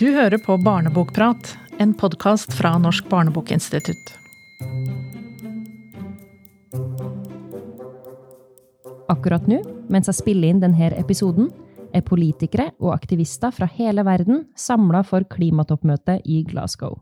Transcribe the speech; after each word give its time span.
Du 0.00 0.12
hører 0.12 0.38
på 0.38 0.56
Barnebokprat, 0.56 1.56
en 1.78 1.94
podkast 1.94 2.52
fra 2.52 2.78
Norsk 2.78 3.08
barnebokinstitutt. 3.08 4.10
Akkurat 9.08 9.44
nå, 9.48 9.62
mens 9.88 10.08
jeg 10.08 10.18
spiller 10.18 10.48
inn 10.48 10.60
denne 10.60 10.90
episoden, 10.96 11.48
er 11.92 12.04
politikere 12.04 12.70
og 12.78 12.92
aktivister 12.94 13.52
fra 13.56 13.68
hele 13.76 14.04
verden 14.04 14.44
samla 14.56 15.00
for 15.04 15.24
klimatoppmøtet 15.24 16.24
i 16.24 16.42
Glasgow. 16.48 17.00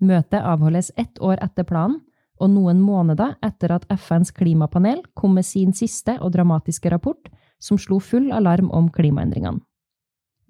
Møtet 0.00 0.40
avholdes 0.40 0.92
ett 0.96 1.16
år 1.20 1.40
etter 1.44 1.64
planen, 1.64 2.02
og 2.40 2.52
noen 2.52 2.80
måneder 2.80 3.38
etter 3.44 3.72
at 3.76 3.88
FNs 3.92 4.32
klimapanel 4.36 5.00
kom 5.12 5.34
med 5.36 5.44
sin 5.44 5.72
siste 5.72 6.16
og 6.20 6.32
dramatiske 6.32 6.92
rapport, 6.92 7.28
som 7.60 7.76
slo 7.80 8.00
full 8.00 8.32
alarm 8.32 8.70
om 8.72 8.88
klimaendringene. 8.88 9.60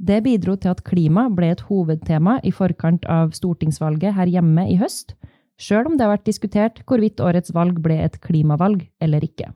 Det 0.00 0.22
bidro 0.24 0.54
til 0.56 0.72
at 0.72 0.80
klima 0.86 1.26
ble 1.28 1.50
et 1.52 1.60
hovedtema 1.68 2.38
i 2.46 2.52
forkant 2.56 3.04
av 3.04 3.34
stortingsvalget 3.36 4.16
her 4.16 4.30
hjemme 4.32 4.64
i 4.72 4.78
høst, 4.80 5.12
sjøl 5.60 5.90
om 5.90 5.98
det 5.98 6.06
har 6.06 6.14
vært 6.14 6.28
diskutert 6.28 6.80
hvorvidt 6.88 7.20
årets 7.20 7.52
valg 7.52 7.82
ble 7.84 7.98
et 8.00 8.16
klimavalg 8.24 8.86
eller 9.04 9.26
ikke. 9.26 9.50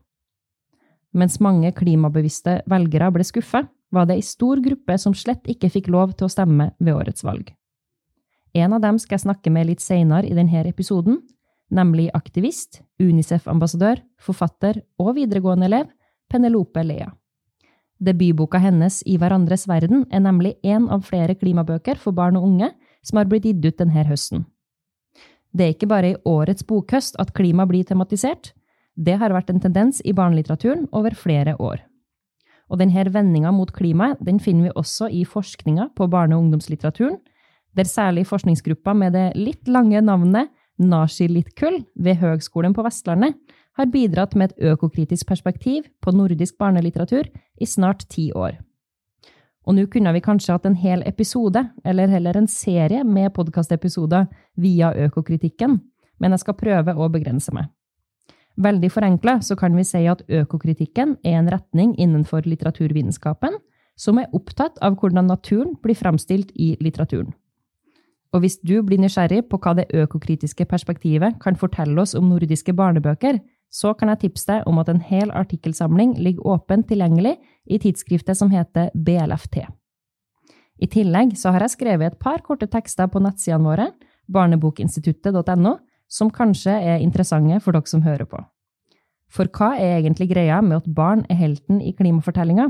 Mens 1.17 1.39
mange 1.41 1.71
klimabevisste 1.73 2.59
velgere 2.69 3.09
ble 3.15 3.25
skuffa, 3.25 3.63
var 3.89 4.05
det 4.05 4.19
ei 4.19 4.25
stor 4.25 4.59
gruppe 4.61 4.97
som 5.01 5.15
slett 5.17 5.47
ikke 5.49 5.71
fikk 5.71 5.89
lov 5.93 6.13
til 6.13 6.27
å 6.27 6.33
stemme 6.33 6.73
ved 6.77 6.93
årets 6.93 7.25
valg. 7.25 7.49
En 8.53 8.75
av 8.75 8.83
dem 8.83 8.99
skal 9.01 9.17
jeg 9.17 9.25
snakke 9.25 9.51
med 9.51 9.69
litt 9.71 9.81
seinere 9.81 10.29
i 10.29 10.35
denne 10.37 10.65
episoden, 10.67 11.23
nemlig 11.73 12.11
aktivist, 12.13 12.83
Unicef-ambassadør, 13.01 14.03
forfatter 14.21 14.83
og 15.01 15.15
videregående 15.17 15.71
elev 15.71 15.89
Penelope 16.29 16.83
Lea. 16.85 17.09
Debutboka 18.05 18.59
hennes 18.61 18.99
I 19.09 19.17
hverandres 19.17 19.65
verden 19.69 20.03
er 20.13 20.21
nemlig 20.21 20.55
én 20.63 20.89
av 20.93 21.07
flere 21.07 21.35
klimabøker 21.37 21.97
for 21.97 22.13
barn 22.13 22.37
og 22.37 22.45
unge 22.45 22.69
som 23.05 23.17
har 23.17 23.29
blitt 23.29 23.47
gitt 23.47 23.65
ut 23.65 23.79
denne 23.81 24.05
høsten. 24.05 24.45
Det 25.55 25.65
er 25.65 25.73
ikke 25.73 25.89
bare 25.89 26.11
i 26.11 26.19
årets 26.27 26.65
bokhøst 26.67 27.17
at 27.21 27.33
klima 27.33 27.65
blir 27.65 27.85
tematisert, 27.87 28.51
det 28.95 29.17
har 29.19 29.33
vært 29.35 29.49
en 29.51 29.61
tendens 29.63 30.01
i 30.05 30.13
barnelitteraturen 30.15 30.87
over 30.95 31.15
flere 31.15 31.55
år. 31.59 31.81
Og 32.69 32.79
denne 32.81 33.05
vendinga 33.13 33.51
mot 33.53 33.71
klimaet 33.71 34.21
den 34.25 34.39
finner 34.39 34.69
vi 34.69 34.75
også 34.75 35.09
i 35.11 35.23
forskninga 35.25 35.91
på 35.95 36.07
barne- 36.09 36.35
og 36.35 36.45
ungdomslitteraturen, 36.45 37.19
der 37.75 37.83
særlig 37.83 38.25
forskningsgruppa 38.27 38.93
med 38.95 39.13
det 39.13 39.31
litt 39.35 39.67
lange 39.67 40.01
navnet 40.01 40.51
Nashi 40.79 41.27
Litkull 41.27 41.83
ved 41.95 42.19
Høgskolen 42.19 42.73
på 42.75 42.83
Vestlandet 42.83 43.35
har 43.77 43.91
bidratt 43.91 44.35
med 44.35 44.51
et 44.51 44.71
økokritisk 44.71 45.27
perspektiv 45.27 45.89
på 46.01 46.13
nordisk 46.15 46.57
barnelitteratur 46.57 47.27
i 47.59 47.65
snart 47.65 48.07
ti 48.09 48.31
år. 48.31 48.57
Og 49.65 49.75
nå 49.75 49.87
kunne 49.91 50.13
vi 50.13 50.21
kanskje 50.21 50.53
hatt 50.53 50.65
en 50.69 50.77
hel 50.77 51.01
episode, 51.09 51.63
eller 51.83 52.11
heller 52.11 52.37
en 52.37 52.47
serie 52.47 53.03
med 53.03 53.33
podkastepisoder 53.33 54.27
via 54.61 54.93
økokritikken, 55.07 55.79
men 56.19 56.35
jeg 56.35 56.43
skal 56.43 56.59
prøve 56.59 56.93
å 56.93 57.09
begrense 57.09 57.53
meg. 57.55 57.71
Veldig 58.55 58.91
forenkla 58.91 59.39
så 59.43 59.57
kan 59.59 59.75
vi 59.75 59.83
si 59.83 60.05
at 60.07 60.21
økokritikken 60.31 61.17
er 61.25 61.41
en 61.41 61.49
retning 61.51 61.95
innenfor 61.99 62.45
litteraturvitenskapen 62.47 63.57
som 63.99 64.19
er 64.19 64.31
opptatt 64.35 64.77
av 64.83 64.95
hvordan 64.99 65.27
naturen 65.27 65.73
blir 65.83 65.97
framstilt 65.97 66.53
i 66.55 66.75
litteraturen. 66.79 67.33
Og 68.35 68.43
hvis 68.43 68.57
du 68.59 68.81
blir 68.83 68.99
nysgjerrig 68.99 69.45
på 69.49 69.59
hva 69.63 69.75
det 69.77 69.87
økokritiske 69.95 70.67
perspektivet 70.67 71.37
kan 71.43 71.55
fortelle 71.59 71.99
oss 72.01 72.15
om 72.15 72.27
nordiske 72.29 72.73
barnebøker, 72.75 73.39
så 73.71 73.93
kan 73.97 74.11
jeg 74.13 74.21
tipse 74.25 74.47
deg 74.49 74.67
om 74.69 74.79
at 74.79 74.89
en 74.91 75.01
hel 75.03 75.31
artikkelsamling 75.35 76.15
ligger 76.21 76.55
åpent 76.55 76.87
tilgjengelig 76.87 77.35
i 77.65 77.79
tidsskriftet 77.81 78.37
som 78.37 78.51
heter 78.53 78.91
BLFT. 78.95 79.65
I 80.75 80.87
tillegg 80.91 81.35
så 81.39 81.53
har 81.55 81.63
jeg 81.63 81.75
skrevet 81.77 82.13
et 82.13 82.19
par 82.19 82.43
korte 82.43 82.67
tekster 82.71 83.07
på 83.11 83.21
nettsidene 83.23 83.67
våre, 83.67 83.89
barnebokinstituttet.no, 84.31 85.77
som 86.07 86.31
kanskje 86.31 86.73
er 86.75 87.03
interessante 87.03 87.59
for 87.63 87.75
dere 87.75 87.89
som 87.89 88.03
hører 88.05 88.27
på. 88.29 88.41
For 89.31 89.49
hva 89.51 89.73
er 89.79 89.99
egentlig 89.99 90.29
greia 90.31 90.61
med 90.63 90.83
at 90.83 90.91
barn 90.95 91.25
er 91.31 91.39
helten 91.39 91.81
i 91.81 91.95
klimafortellinga? 91.97 92.69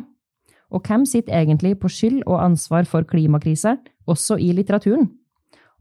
Og 0.73 0.87
hvem 0.87 1.05
sitter 1.05 1.35
egentlig 1.37 1.75
på 1.79 1.91
skyld 1.91 2.23
og 2.25 2.41
ansvar 2.41 2.87
for 2.89 3.05
klimakrise, 3.05 3.75
også 4.07 4.39
i 4.41 4.51
litteraturen? 4.55 5.11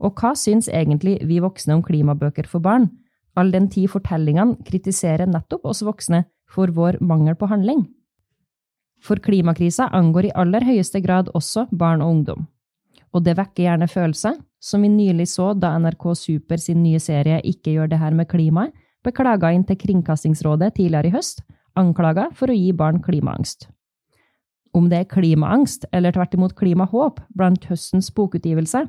Og 0.02 0.18
hva 0.18 0.34
syns 0.36 0.68
egentlig 0.68 1.20
vi 1.24 1.40
voksne 1.40 1.78
om 1.78 1.84
klimabøker 1.84 2.48
for 2.50 2.60
barn, 2.64 2.90
all 3.34 3.50
den 3.52 3.68
tid 3.70 3.90
fortellingene 3.92 4.56
kritiserer 4.66 5.28
nettopp 5.30 5.66
oss 5.66 5.82
voksne 5.86 6.24
for 6.50 6.72
vår 6.74 7.00
mangel 7.00 7.36
på 7.38 7.48
handling? 7.50 7.84
For 9.04 9.20
klimakrisa 9.20 9.90
angår 9.92 10.30
i 10.30 10.34
aller 10.34 10.64
høyeste 10.64 11.02
grad 11.04 11.28
også 11.34 11.66
barn 11.72 12.02
og 12.02 12.14
ungdom. 12.16 12.46
Og 13.14 13.22
det 13.26 13.36
vekker 13.38 13.66
gjerne 13.66 13.88
følelser, 13.90 14.38
som 14.58 14.82
vi 14.82 14.88
nylig 14.90 15.28
så 15.30 15.52
da 15.54 15.74
NRK 15.78 16.06
Super 16.16 16.58
sin 16.58 16.80
nye 16.82 16.98
serie 16.98 17.40
Ikke 17.44 17.74
gjør 17.74 17.90
det 17.92 18.00
her 18.00 18.16
med 18.16 18.30
klimaet 18.30 18.72
ble 19.04 19.12
klaga 19.12 19.52
inn 19.52 19.66
til 19.68 19.76
Kringkastingsrådet 19.76 20.74
tidligere 20.78 21.10
i 21.10 21.14
høst, 21.14 21.42
anklaga 21.76 22.30
for 22.32 22.50
å 22.50 22.56
gi 22.56 22.72
barn 22.72 23.02
klimaangst. 23.04 23.68
Om 24.74 24.88
det 24.90 25.02
er 25.02 25.10
klimaangst 25.10 25.84
eller 25.94 26.14
tvert 26.14 26.34
imot 26.34 26.56
klimahåp 26.58 27.20
blant 27.36 27.66
høstens 27.68 28.08
bokutgivelse, 28.14 28.86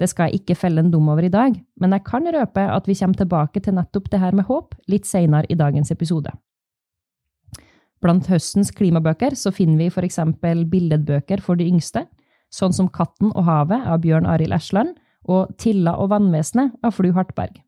det 0.00 0.08
skal 0.10 0.30
jeg 0.30 0.42
ikke 0.42 0.56
felle 0.58 0.82
en 0.82 0.90
dom 0.90 1.08
over 1.12 1.26
i 1.26 1.32
dag, 1.32 1.54
men 1.80 1.94
jeg 1.94 2.04
kan 2.06 2.26
røpe 2.26 2.64
at 2.66 2.88
vi 2.88 2.96
kommer 2.98 3.20
tilbake 3.20 3.62
til 3.62 3.76
nettopp 3.76 4.10
det 4.10 4.20
her 4.20 4.34
med 4.34 4.48
håp 4.48 4.74
litt 4.90 5.06
seinere 5.06 5.46
i 5.48 5.58
dagens 5.58 5.92
episode. 5.94 6.32
Blant 8.02 8.26
høstens 8.28 8.72
klimabøker 8.74 9.36
så 9.38 9.52
finner 9.54 9.78
vi 9.78 10.04
eksempel 10.04 10.64
billedbøker 10.68 11.40
for 11.40 11.56
de 11.56 11.68
yngste, 11.70 12.04
sånn 12.52 12.74
som 12.74 12.90
Katten 12.90 13.30
og 13.32 13.46
havet 13.46 13.86
av 13.86 14.02
Bjørn 14.02 14.26
Arild 14.28 14.52
Esland 14.52 14.98
og 15.24 15.54
Tilla 15.58 15.94
og 15.96 16.10
vannvesenet 16.12 16.74
av 16.84 16.92
Flu 16.92 17.12
Hartberg. 17.16 17.62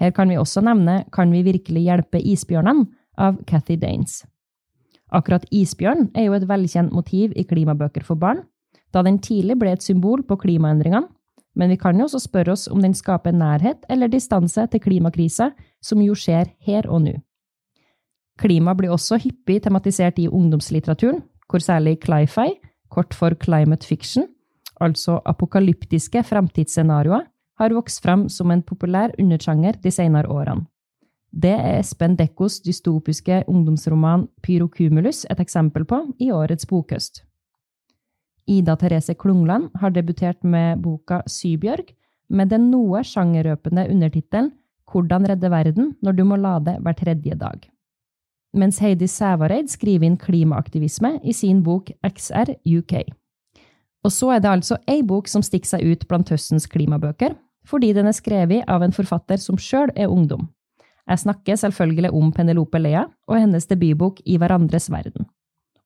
Her 0.00 0.10
kan 0.10 0.28
vi 0.28 0.38
også 0.38 0.62
nevne 0.64 1.04
Kan 1.12 1.30
vi 1.30 1.44
virkelig 1.46 1.84
hjelpe 1.84 2.18
isbjørnene 2.18 2.88
av 3.18 3.36
Cathy 3.46 3.76
Danes. 3.76 4.24
Akkurat 5.12 5.44
isbjørn 5.52 6.08
er 6.16 6.26
jo 6.26 6.34
et 6.34 6.48
velkjent 6.48 6.92
motiv 6.92 7.32
i 7.36 7.44
klimabøker 7.44 8.02
for 8.02 8.18
barn, 8.18 8.42
da 8.92 9.02
den 9.02 9.20
tidlig 9.22 9.58
ble 9.60 9.74
et 9.74 9.82
symbol 9.82 10.24
på 10.26 10.38
klimaendringene, 10.40 11.06
men 11.54 11.70
vi 11.70 11.78
kan 11.80 11.98
jo 11.98 12.08
også 12.08 12.20
spørre 12.26 12.54
oss 12.54 12.66
om 12.68 12.82
den 12.82 12.94
skaper 12.94 13.32
nærhet 13.32 13.86
eller 13.90 14.10
distanse 14.10 14.66
til 14.70 14.82
klimakrisa, 14.82 15.50
som 15.82 16.02
jo 16.02 16.16
skjer 16.18 16.50
her 16.66 16.88
og 16.90 17.04
nå. 17.06 17.14
Klima 18.40 18.74
blir 18.74 18.90
også 18.90 19.20
hyppig 19.22 19.60
tematisert 19.62 20.18
i 20.18 20.28
ungdomslitteraturen, 20.28 21.22
hvor 21.48 21.62
særlig 21.62 22.00
cli-fi, 22.02 22.56
kort 22.90 23.14
for 23.14 23.34
climate 23.38 23.86
fiction, 23.86 24.26
altså 24.80 25.20
apokalyptiske 25.24 26.22
framtidsscenarioer, 26.26 27.28
har 27.58 27.74
vokst 27.74 28.02
fram 28.02 28.28
som 28.28 28.50
en 28.50 28.62
populær 28.66 29.14
undersjanger 29.18 29.78
de 29.82 29.90
senere 29.94 30.26
årene. 30.28 30.66
Det 31.34 31.50
er 31.50 31.80
Espen 31.80 32.14
Dekkos 32.18 32.60
dystopiske 32.62 33.42
ungdomsroman 33.50 34.28
Pyrocumulus 34.42 35.24
et 35.30 35.40
eksempel 35.42 35.84
på 35.84 35.98
i 36.22 36.30
årets 36.30 36.66
bokhøst. 36.70 37.24
Ida 38.46 38.76
Therese 38.76 39.14
Klungland 39.14 39.70
har 39.80 39.90
debutert 39.94 40.42
med 40.44 40.82
boka 40.84 41.22
Sybjørg, 41.26 41.94
med 42.28 42.50
den 42.52 42.70
noe 42.72 43.02
sjangerrøpende 43.04 43.88
undertittelen 43.90 44.52
Hvordan 44.90 45.24
redde 45.26 45.48
verden 45.50 45.94
når 46.04 46.12
du 46.14 46.24
må 46.28 46.36
lade 46.36 46.76
hver 46.84 46.94
tredje 46.94 47.34
dag. 47.40 47.64
Mens 48.54 48.78
Heidi 48.78 49.08
Sævareid 49.10 49.72
skriver 49.72 50.06
inn 50.06 50.18
klimaaktivisme 50.20 51.16
i 51.24 51.32
sin 51.34 51.62
bok 51.66 51.90
XR 52.06 52.52
UK. 52.62 52.92
Og 54.04 54.12
så 54.12 54.34
er 54.36 54.44
det 54.44 54.52
altså 54.52 54.78
ei 54.86 55.00
bok 55.02 55.28
som 55.32 55.42
stikker 55.42 55.72
seg 55.72 55.88
ut 55.88 56.04
blant 56.06 56.30
høstens 56.30 56.68
klimabøker, 56.70 57.34
fordi 57.66 57.94
den 57.96 58.06
er 58.06 58.14
skrevet 58.14 58.68
av 58.68 58.84
en 58.84 58.94
forfatter 58.94 59.40
som 59.40 59.58
sjøl 59.58 59.90
er 59.96 60.12
ungdom. 60.12 60.50
Jeg 61.08 61.24
snakker 61.24 61.56
selvfølgelig 61.56 62.12
om 62.16 62.30
Penelope 62.32 62.78
Lea 62.78 63.06
og 63.26 63.40
hennes 63.40 63.66
debutbok 63.66 64.20
I 64.24 64.36
hverandres 64.38 64.90
verden. 64.92 65.26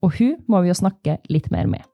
Og 0.03 0.19
hun 0.19 0.37
må 0.47 0.61
vi 0.63 0.71
jo 0.71 0.77
snakke 0.79 1.19
litt 1.31 1.49
mer 1.55 1.71
med. 1.71 1.87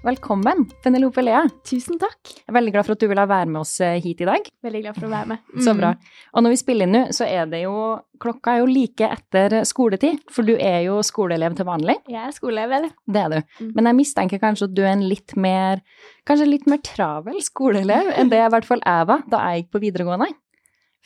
Velkommen, 0.00 0.64
Penelope 0.82 1.20
Lea. 1.20 1.42
Tusen 1.68 1.98
takk. 2.00 2.30
Jeg 2.32 2.46
er 2.48 2.54
veldig 2.56 2.72
glad 2.72 2.86
for 2.86 2.96
at 2.96 3.02
du 3.02 3.08
ville 3.10 3.24
være 3.28 3.50
med 3.52 3.60
oss 3.60 3.74
eh, 3.84 3.98
hit 4.00 4.22
i 4.24 4.28
dag. 4.30 4.46
Veldig 4.64 4.80
glad 4.86 4.96
for 4.96 5.06
å 5.06 5.10
være 5.12 5.28
med. 5.34 5.42
Mm. 5.52 5.60
Så 5.66 5.74
bra. 5.76 5.90
Og 6.32 6.44
når 6.46 6.54
vi 6.54 6.60
spiller 6.62 6.88
inn 6.88 6.96
nå, 6.96 7.02
så 7.12 7.28
er 7.28 7.50
det 7.52 7.66
jo 7.66 7.74
Klokka 8.20 8.52
er 8.52 8.62
jo 8.62 8.68
like 8.68 9.06
etter 9.12 9.54
skoletid, 9.68 10.18
for 10.32 10.44
du 10.44 10.54
er 10.56 10.82
jo 10.84 10.98
skoleelev 11.04 11.54
til 11.56 11.68
vanlig. 11.68 11.94
Jeg 12.08 12.20
er 12.20 12.34
skoleelev. 12.36 12.90
Det 13.08 13.22
er 13.22 13.32
du. 13.32 13.38
Mm. 13.60 13.70
Men 13.76 13.90
jeg 13.90 13.98
mistenker 14.00 14.40
kanskje 14.42 14.70
at 14.70 14.74
du 14.76 14.82
er 14.86 14.92
en 14.92 15.06
litt 15.08 15.36
mer 15.40 15.84
Kanskje 16.28 16.48
litt 16.48 16.68
mer 16.68 16.80
travel 16.84 17.40
skoleelev 17.44 18.12
enn 18.20 18.32
det 18.32 18.40
i 18.40 18.50
hvert 18.52 18.68
fall 18.68 18.80
jeg 18.84 19.08
var 19.08 19.24
da 19.28 19.40
jeg 19.50 19.62
gikk 19.62 19.72
på 19.76 19.84
videregående. 19.84 20.32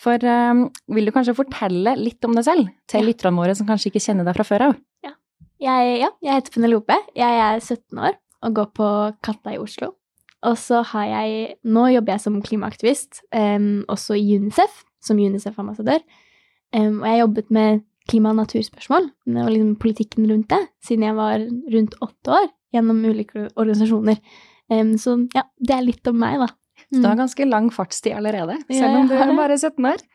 For 0.01 0.19
um, 0.27 0.65
vil 0.91 1.07
du 1.07 1.13
kanskje 1.15 1.37
fortelle 1.39 1.95
litt 2.01 2.25
om 2.27 2.35
deg 2.35 2.45
selv 2.47 2.71
til 2.91 3.01
Ja. 3.05 3.07
lytterne 3.07 3.39
våre 3.39 3.55
som 3.55 3.67
kanskje 3.69 3.93
ikke 3.93 4.03
kjenner 4.03 4.27
deg 4.27 4.35
fra 4.39 4.47
før 4.49 4.69
av? 4.71 4.75
Jeg, 5.65 6.01
ja, 6.03 6.09
jeg 6.21 6.35
heter 6.35 6.53
Penelope. 6.53 6.97
Jeg 7.17 7.37
er 7.41 7.61
17 7.63 7.99
år 8.03 8.17
og 8.45 8.57
går 8.59 8.67
på 8.77 8.89
Katta 9.25 9.55
i 9.55 9.61
Oslo. 9.63 9.93
Og 10.45 10.59
så 10.61 10.83
har 10.91 11.07
jeg 11.09 11.55
Nå 11.65 11.87
jobber 11.95 12.13
jeg 12.19 12.21
som 12.21 12.43
klimaaktivist, 12.45 13.23
um, 13.33 13.85
også 13.89 14.19
i 14.19 14.37
UNICEF, 14.37 14.83
som 15.01 15.17
UNICEF-ambassadør. 15.17 16.03
Um, 16.75 16.99
og 17.01 17.07
jeg 17.07 17.15
har 17.15 17.23
jobbet 17.23 17.51
med 17.55 17.85
klima- 18.11 18.35
og 18.35 18.37
naturspørsmål, 18.43 19.07
og 19.41 19.49
liksom 19.49 19.77
politikken 19.81 20.27
rundt 20.29 20.51
det, 20.51 20.61
siden 20.85 21.07
jeg 21.07 21.17
var 21.17 21.39
rundt 21.73 21.95
åtte 22.05 22.35
år 22.35 22.51
gjennom 22.75 23.01
ulike 23.07 23.47
organisasjoner. 23.57 24.19
Så 25.01 25.15
ja, 25.33 25.43
det 25.61 25.75
er 25.77 25.87
litt 25.87 26.07
om 26.11 26.19
meg, 26.21 26.37
da. 26.43 26.49
Mm. 26.95 27.03
Du 27.03 27.09
har 27.11 27.19
ganske 27.23 27.49
lang 27.49 27.71
fartstid 27.75 28.17
allerede, 28.17 28.59
selv 28.71 29.01
om 29.01 29.11
du 29.11 29.17
er 29.19 29.35
bare 29.37 29.59
17 29.59 29.91
år. 29.91 30.07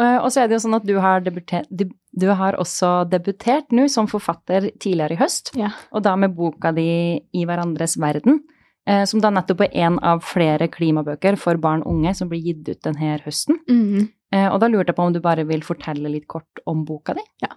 Og 0.00 0.28
så 0.30 0.42
er 0.42 0.48
det 0.48 0.54
jo 0.54 0.62
sånn 0.62 0.76
at 0.76 0.84
du 0.86 0.94
har, 1.02 1.24
du 1.24 2.26
har 2.38 2.56
også 2.62 2.90
debutert 3.10 3.72
nå 3.74 3.88
som 3.90 4.06
forfatter 4.10 4.70
tidligere 4.78 5.16
i 5.16 5.20
høst, 5.20 5.50
ja. 5.58 5.72
og 5.90 6.04
da 6.06 6.14
med 6.14 6.36
boka 6.36 6.70
di 6.76 6.86
I 7.18 7.42
hverandres 7.48 7.96
verden, 8.00 8.38
eh, 8.86 9.02
som 9.08 9.22
da 9.22 9.32
nettopp 9.34 9.64
er 9.66 9.74
en 9.86 9.98
av 9.98 10.22
flere 10.26 10.70
klimabøker 10.72 11.38
for 11.40 11.58
barn 11.60 11.82
og 11.82 11.96
unge 11.96 12.14
som 12.18 12.30
blir 12.30 12.44
gitt 12.44 12.70
ut 12.70 12.82
denne 12.86 13.18
høsten. 13.24 13.58
Mm. 13.66 14.08
Eh, 14.34 14.46
og 14.46 14.60
da 14.62 14.70
lurte 14.70 14.92
jeg 14.92 14.98
på 14.98 15.08
om 15.08 15.14
du 15.14 15.20
bare 15.24 15.46
vil 15.48 15.64
fortelle 15.66 16.12
litt 16.12 16.28
kort 16.30 16.62
om 16.70 16.84
boka 16.86 17.16
di? 17.18 17.26
Ja. 17.42 17.54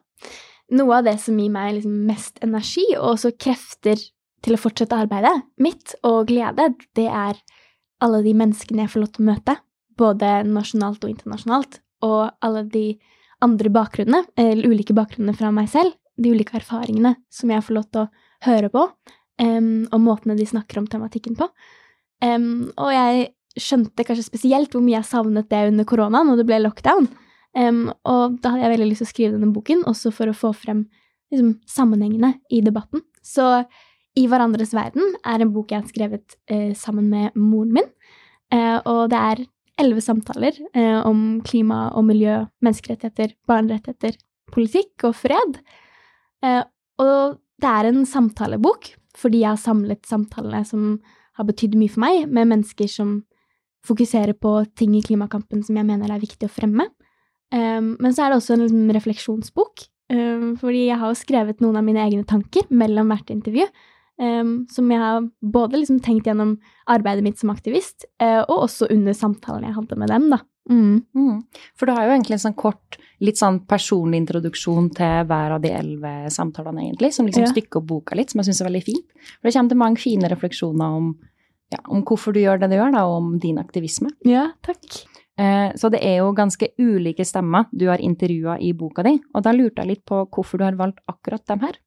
Noe 0.73 0.99
av 0.99 1.07
det 1.07 1.19
som 1.21 1.37
gir 1.37 1.51
meg 1.53 1.75
liksom 1.77 1.97
mest 2.07 2.39
energi, 2.45 2.85
og 2.97 3.13
også 3.15 3.33
krefter 3.37 3.99
til 4.43 4.55
å 4.55 4.59
fortsette 4.59 4.97
arbeidet 5.05 5.35
mitt, 5.61 5.95
og 6.07 6.27
glede, 6.31 6.71
det 6.97 7.09
er 7.09 7.37
alle 8.03 8.21
de 8.25 8.35
menneskene 8.37 8.83
jeg 8.83 8.93
får 8.93 9.03
lov 9.03 9.11
til 9.13 9.23
å 9.23 9.29
møte, 9.31 9.57
både 9.99 10.29
nasjonalt 10.49 11.03
og 11.05 11.11
internasjonalt, 11.13 11.79
og 12.03 12.21
alle 12.43 12.63
de 12.71 12.87
andre 13.43 13.71
bakgrunnene, 13.73 14.23
eller 14.39 14.71
ulike 14.71 14.95
bakgrunnene 14.95 15.35
fra 15.37 15.51
meg 15.55 15.69
selv, 15.71 15.95
de 16.19 16.33
ulike 16.33 16.57
erfaringene 16.59 17.15
som 17.33 17.51
jeg 17.51 17.63
får 17.65 17.77
lov 17.77 17.85
til 17.89 18.03
å 18.03 18.09
høre 18.45 18.69
på, 18.73 18.83
um, 19.41 19.85
og 19.89 20.03
måtene 20.03 20.37
de 20.37 20.47
snakker 20.47 20.81
om 20.81 20.89
tematikken 20.89 21.37
på. 21.39 21.47
Um, 22.23 22.71
og 22.77 22.91
jeg 22.93 23.31
skjønte 23.59 24.05
kanskje 24.05 24.27
spesielt 24.27 24.73
hvor 24.73 24.83
mye 24.83 24.97
jeg 24.99 25.09
savnet 25.09 25.49
det 25.51 25.63
under 25.71 25.87
korona, 25.89 26.23
når 26.25 26.41
det 26.41 26.47
ble 26.49 26.59
lockdown. 26.63 27.09
Um, 27.53 27.85
og 28.09 28.39
da 28.41 28.53
hadde 28.53 28.65
jeg 28.65 28.75
veldig 28.75 28.89
lyst 28.89 29.03
til 29.03 29.09
å 29.09 29.13
skrive 29.13 29.35
denne 29.37 29.53
boken, 29.55 29.83
også 29.89 30.13
for 30.15 30.29
å 30.29 30.37
få 30.37 30.53
frem 30.57 30.85
liksom, 31.33 31.55
sammenhengene 31.69 32.35
i 32.53 32.61
debatten. 32.65 33.03
Så 33.23 33.65
I 34.19 34.27
hverandres 34.29 34.73
verden 34.77 35.15
er 35.25 35.41
en 35.41 35.53
bok 35.55 35.71
jeg 35.73 35.81
har 35.81 35.89
skrevet 35.89 36.35
eh, 36.51 36.73
sammen 36.77 37.09
med 37.09 37.37
moren 37.39 37.73
min. 37.79 37.89
Eh, 38.53 38.77
og 38.85 39.09
det 39.13 39.19
er 39.19 39.43
elleve 39.81 40.03
samtaler 40.05 40.59
eh, 40.77 40.99
om 41.01 41.41
klima 41.45 41.87
og 41.97 42.05
miljø, 42.11 42.43
menneskerettigheter, 42.63 43.33
barnerettigheter, 43.49 44.19
politikk 44.53 45.07
og 45.09 45.15
fred. 45.17 45.57
og 47.01 47.39
det 47.63 47.69
er 47.69 47.87
en 47.87 48.03
samtalebok 48.05 48.91
fordi 49.17 49.39
jeg 49.41 49.53
har 49.55 49.61
samlet 49.61 50.05
samtalene 50.05 50.65
som 50.65 50.99
har 51.37 51.47
betydd 51.47 51.77
mye 51.77 51.91
for 51.91 52.03
meg, 52.03 52.25
med 52.29 52.49
mennesker 52.49 52.89
som 52.89 53.21
fokuserer 53.87 54.35
på 54.37 54.55
ting 54.79 54.95
i 54.97 55.03
klimakampen 55.05 55.63
som 55.65 55.77
jeg 55.77 55.87
mener 55.87 56.11
er 56.11 56.21
viktig 56.21 56.47
å 56.47 56.53
fremme. 56.53 56.87
Um, 57.53 57.93
men 58.01 58.13
så 58.13 58.25
er 58.25 58.33
det 58.33 58.39
også 58.39 58.57
en 58.57 58.93
refleksjonsbok, 58.95 59.85
um, 60.13 60.53
fordi 60.61 60.87
jeg 60.87 60.99
har 61.01 61.11
jo 61.11 61.19
skrevet 61.19 61.61
noen 61.61 61.77
av 61.77 61.85
mine 61.85 62.01
egne 62.01 62.25
tanker 62.29 62.69
mellom 62.73 63.11
hvert 63.11 63.33
intervju. 63.33 63.67
Um, 64.21 64.67
som 64.69 64.91
jeg 64.93 65.01
har 65.01 65.23
både 65.41 65.79
liksom 65.79 65.97
tenkt 66.05 66.27
gjennom 66.29 66.59
arbeidet 66.85 67.23
mitt 67.25 67.39
som 67.41 67.49
aktivist, 67.49 68.05
uh, 68.21 68.43
og 68.43 68.67
også 68.67 68.91
under 68.93 69.15
samtalen 69.17 69.65
jeg 69.65 69.77
hadde 69.79 69.97
med 69.97 70.11
dem, 70.13 70.27
da. 70.35 70.43
Mm. 70.69 71.01
Mm. 71.15 71.41
For 71.75 71.89
du 71.89 71.95
har 71.95 72.05
jo 72.07 72.13
egentlig 72.13 72.37
en 72.37 72.43
sånn 72.45 72.57
kort, 72.59 72.99
litt 73.23 73.39
sånn 73.39 73.63
personlig 73.67 74.21
introduksjon 74.21 74.91
til 74.95 75.25
hver 75.27 75.55
av 75.57 75.63
de 75.63 75.73
elleve 75.75 76.31
samtalene, 76.33 76.85
egentlig, 76.85 77.11
som 77.15 77.27
liksom 77.27 77.47
ja. 77.47 77.51
stykker 77.51 77.81
opp 77.81 77.89
boka 77.89 78.17
litt, 78.19 78.31
som 78.31 78.41
jeg 78.41 78.51
syns 78.51 78.61
er 78.63 78.69
veldig 78.69 78.83
fint. 78.85 79.07
For 79.33 79.49
det 79.49 79.55
kommer 79.55 79.73
til 79.73 79.81
mange 79.81 80.03
fine 80.03 80.31
refleksjoner 80.31 80.99
om, 80.99 81.09
ja, 81.73 81.81
om 81.89 82.05
hvorfor 82.07 82.35
du 82.35 82.43
gjør 82.43 82.61
det 82.61 82.71
du 82.71 82.77
gjør, 82.77 82.93
da, 82.95 83.07
og 83.09 83.17
om 83.17 83.33
din 83.43 83.59
aktivisme. 83.61 84.13
Ja, 84.29 84.51
takk. 84.65 85.03
Eh, 85.41 85.71
så 85.79 85.89
det 85.89 86.03
er 86.05 86.19
jo 86.21 86.29
ganske 86.37 86.69
ulike 86.77 87.25
stemmer 87.25 87.65
du 87.73 87.87
har 87.89 88.03
intervjua 88.03 88.59
i 88.61 88.69
boka 88.77 89.05
di, 89.07 89.17
og 89.33 89.45
da 89.45 89.55
lurte 89.55 89.81
jeg 89.81 89.95
litt 89.95 90.05
på 90.05 90.21
hvorfor 90.29 90.61
du 90.61 90.67
har 90.67 90.77
valgt 90.79 91.01
akkurat 91.09 91.45
dem 91.49 91.65
her. 91.65 91.79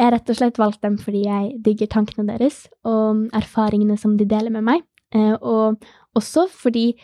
Jeg 0.00 0.06
har 0.06 0.14
rett 0.14 0.30
og 0.32 0.36
slett 0.38 0.56
valgt 0.56 0.80
dem 0.80 0.94
fordi 0.96 1.26
jeg 1.26 1.58
digger 1.60 1.90
tankene 1.92 2.24
deres 2.32 2.62
og 2.88 3.26
erfaringene 3.36 3.98
som 4.00 4.14
de 4.16 4.24
deler 4.24 4.48
med 4.54 4.64
meg, 4.64 4.84
eh, 5.12 5.34
og 5.36 5.76
også 6.16 6.46
fordi 6.48 6.94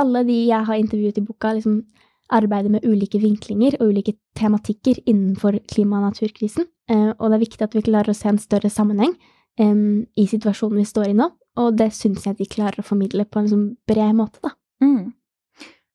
alle 0.00 0.24
de 0.26 0.40
jeg 0.48 0.66
har 0.66 0.80
intervjuet 0.80 1.20
i 1.20 1.22
boka, 1.22 1.52
liksom 1.54 1.84
arbeider 2.32 2.72
med 2.72 2.82
ulike 2.88 3.20
vinklinger 3.22 3.76
og 3.78 3.92
ulike 3.92 4.16
tematikker 4.34 4.98
innenfor 5.06 5.60
klima- 5.70 6.00
og 6.00 6.08
naturkrisen, 6.08 6.66
eh, 6.90 7.12
og 7.14 7.30
det 7.30 7.38
er 7.38 7.44
viktig 7.44 7.66
at 7.68 7.78
vi 7.78 7.84
klarer 7.86 8.10
å 8.10 8.16
se 8.16 8.32
en 8.32 8.42
større 8.42 8.72
sammenheng 8.72 9.14
i 9.62 10.24
situasjonen 10.24 10.78
vi 10.80 10.88
står 10.88 11.10
i 11.10 11.14
nå, 11.14 11.26
og 11.60 11.74
det 11.76 11.90
syns 11.92 12.24
jeg 12.24 12.38
de 12.38 12.46
klarer 12.48 12.80
å 12.80 12.86
formidle 12.86 13.26
på 13.28 13.42
en 13.42 13.50
sånn 13.50 13.66
bred 13.86 14.16
måte, 14.16 14.40
da. 14.40 14.54
Mm. 14.80 15.12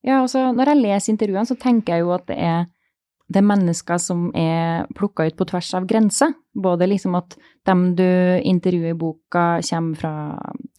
Ja, 0.05 0.21
altså 0.21 0.51
når 0.53 0.71
jeg 0.71 0.81
leser 0.83 1.11
intervjuene, 1.11 1.49
så 1.49 1.57
tenker 1.59 1.97
jeg 1.97 2.05
jo 2.05 2.13
at 2.13 2.27
det 2.29 2.37
er, 2.37 2.67
det 3.27 3.41
er 3.41 3.47
mennesker 3.47 3.99
som 3.99 4.29
er 4.37 4.87
plukka 4.95 5.25
ut 5.27 5.35
på 5.35 5.47
tvers 5.49 5.73
av 5.75 5.87
grenser. 5.89 6.31
Både 6.55 6.87
liksom 6.87 7.17
at 7.19 7.35
dem 7.67 7.89
du 7.97 8.07
intervjuer 8.39 8.93
i 8.93 8.97
boka, 8.97 9.59
kommer 9.67 9.99
fra, 9.99 10.13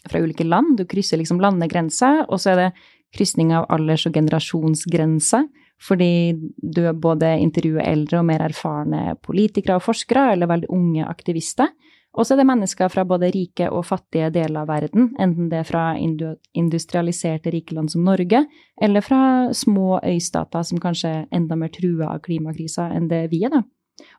fra 0.09 0.23
ulike 0.25 0.47
land, 0.49 0.79
du 0.79 0.87
krysser 0.89 1.21
liksom 1.21 1.43
landegrenser, 1.45 2.25
og 2.29 2.41
så 2.41 2.55
er 2.55 2.63
det 2.63 2.71
krysning 3.17 3.53
av 3.57 3.69
alders- 3.73 4.07
og 4.09 4.17
generasjonsgrenser, 4.17 5.45
fordi 5.79 6.13
du 6.57 6.81
både 6.99 7.37
intervjuer 7.39 7.85
eldre 7.85 8.23
og 8.23 8.27
mer 8.31 8.43
erfarne 8.49 9.15
politikere 9.23 9.77
og 9.79 9.85
forskere, 9.85 10.33
eller 10.33 10.51
veldig 10.51 10.73
unge 10.75 11.05
aktivister. 11.07 11.69
Og 12.17 12.27
så 12.27 12.35
er 12.35 12.41
det 12.41 12.49
mennesker 12.49 12.89
fra 12.91 13.05
både 13.07 13.29
rike 13.35 13.69
og 13.71 13.85
fattige 13.87 14.31
deler 14.35 14.63
av 14.63 14.71
verden, 14.71 15.11
enten 15.21 15.51
det 15.53 15.61
er 15.61 15.69
fra 15.69 15.85
industrialiserte 15.99 17.53
rike 17.53 17.77
land 17.77 17.93
som 17.93 18.07
Norge, 18.07 18.47
eller 18.81 19.05
fra 19.05 19.21
små 19.55 20.01
øystater 20.01 20.65
som 20.67 20.81
kanskje 20.83 21.13
er 21.13 21.27
enda 21.37 21.59
mer 21.59 21.71
trua 21.75 22.15
av 22.15 22.23
klimakrisa 22.25 22.89
enn 22.97 23.11
det 23.13 23.27
vi 23.31 23.45
er, 23.45 23.53
da. 23.55 23.63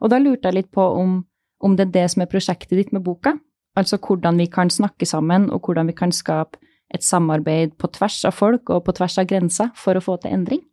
Og 0.04 0.14
da 0.14 0.20
lurte 0.22 0.48
jeg 0.48 0.60
litt 0.62 0.72
på 0.76 0.86
om, 1.02 1.20
om 1.66 1.76
det 1.76 1.90
er 1.90 1.96
det 1.98 2.08
som 2.14 2.24
er 2.24 2.32
prosjektet 2.32 2.78
ditt 2.78 2.94
med 2.96 3.04
boka, 3.04 3.36
altså 3.80 3.98
hvordan 3.98 4.40
vi 4.40 4.48
kan 4.52 4.72
snakke 4.72 5.08
sammen, 5.10 5.50
og 5.50 5.66
hvordan 5.66 5.90
vi 5.90 5.98
kan 5.98 6.14
skape 6.16 6.62
et 6.94 7.06
samarbeid 7.06 7.76
på 7.78 7.90
tvers 7.94 8.24
av 8.26 8.38
folk 8.38 8.70
og 8.74 8.86
på 8.86 8.96
tvers 8.98 9.18
av 9.22 9.28
grenser 9.30 9.74
for 9.78 9.98
å 9.98 10.04
få 10.04 10.18
til 10.22 10.34
endring? 10.40 10.64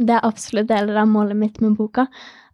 Det 0.00 0.16
er 0.16 0.24
absolutt 0.24 0.70
deler 0.70 1.02
av 1.02 1.10
målet 1.10 1.36
mitt 1.36 1.60
med 1.60 1.76
boka. 1.76 2.06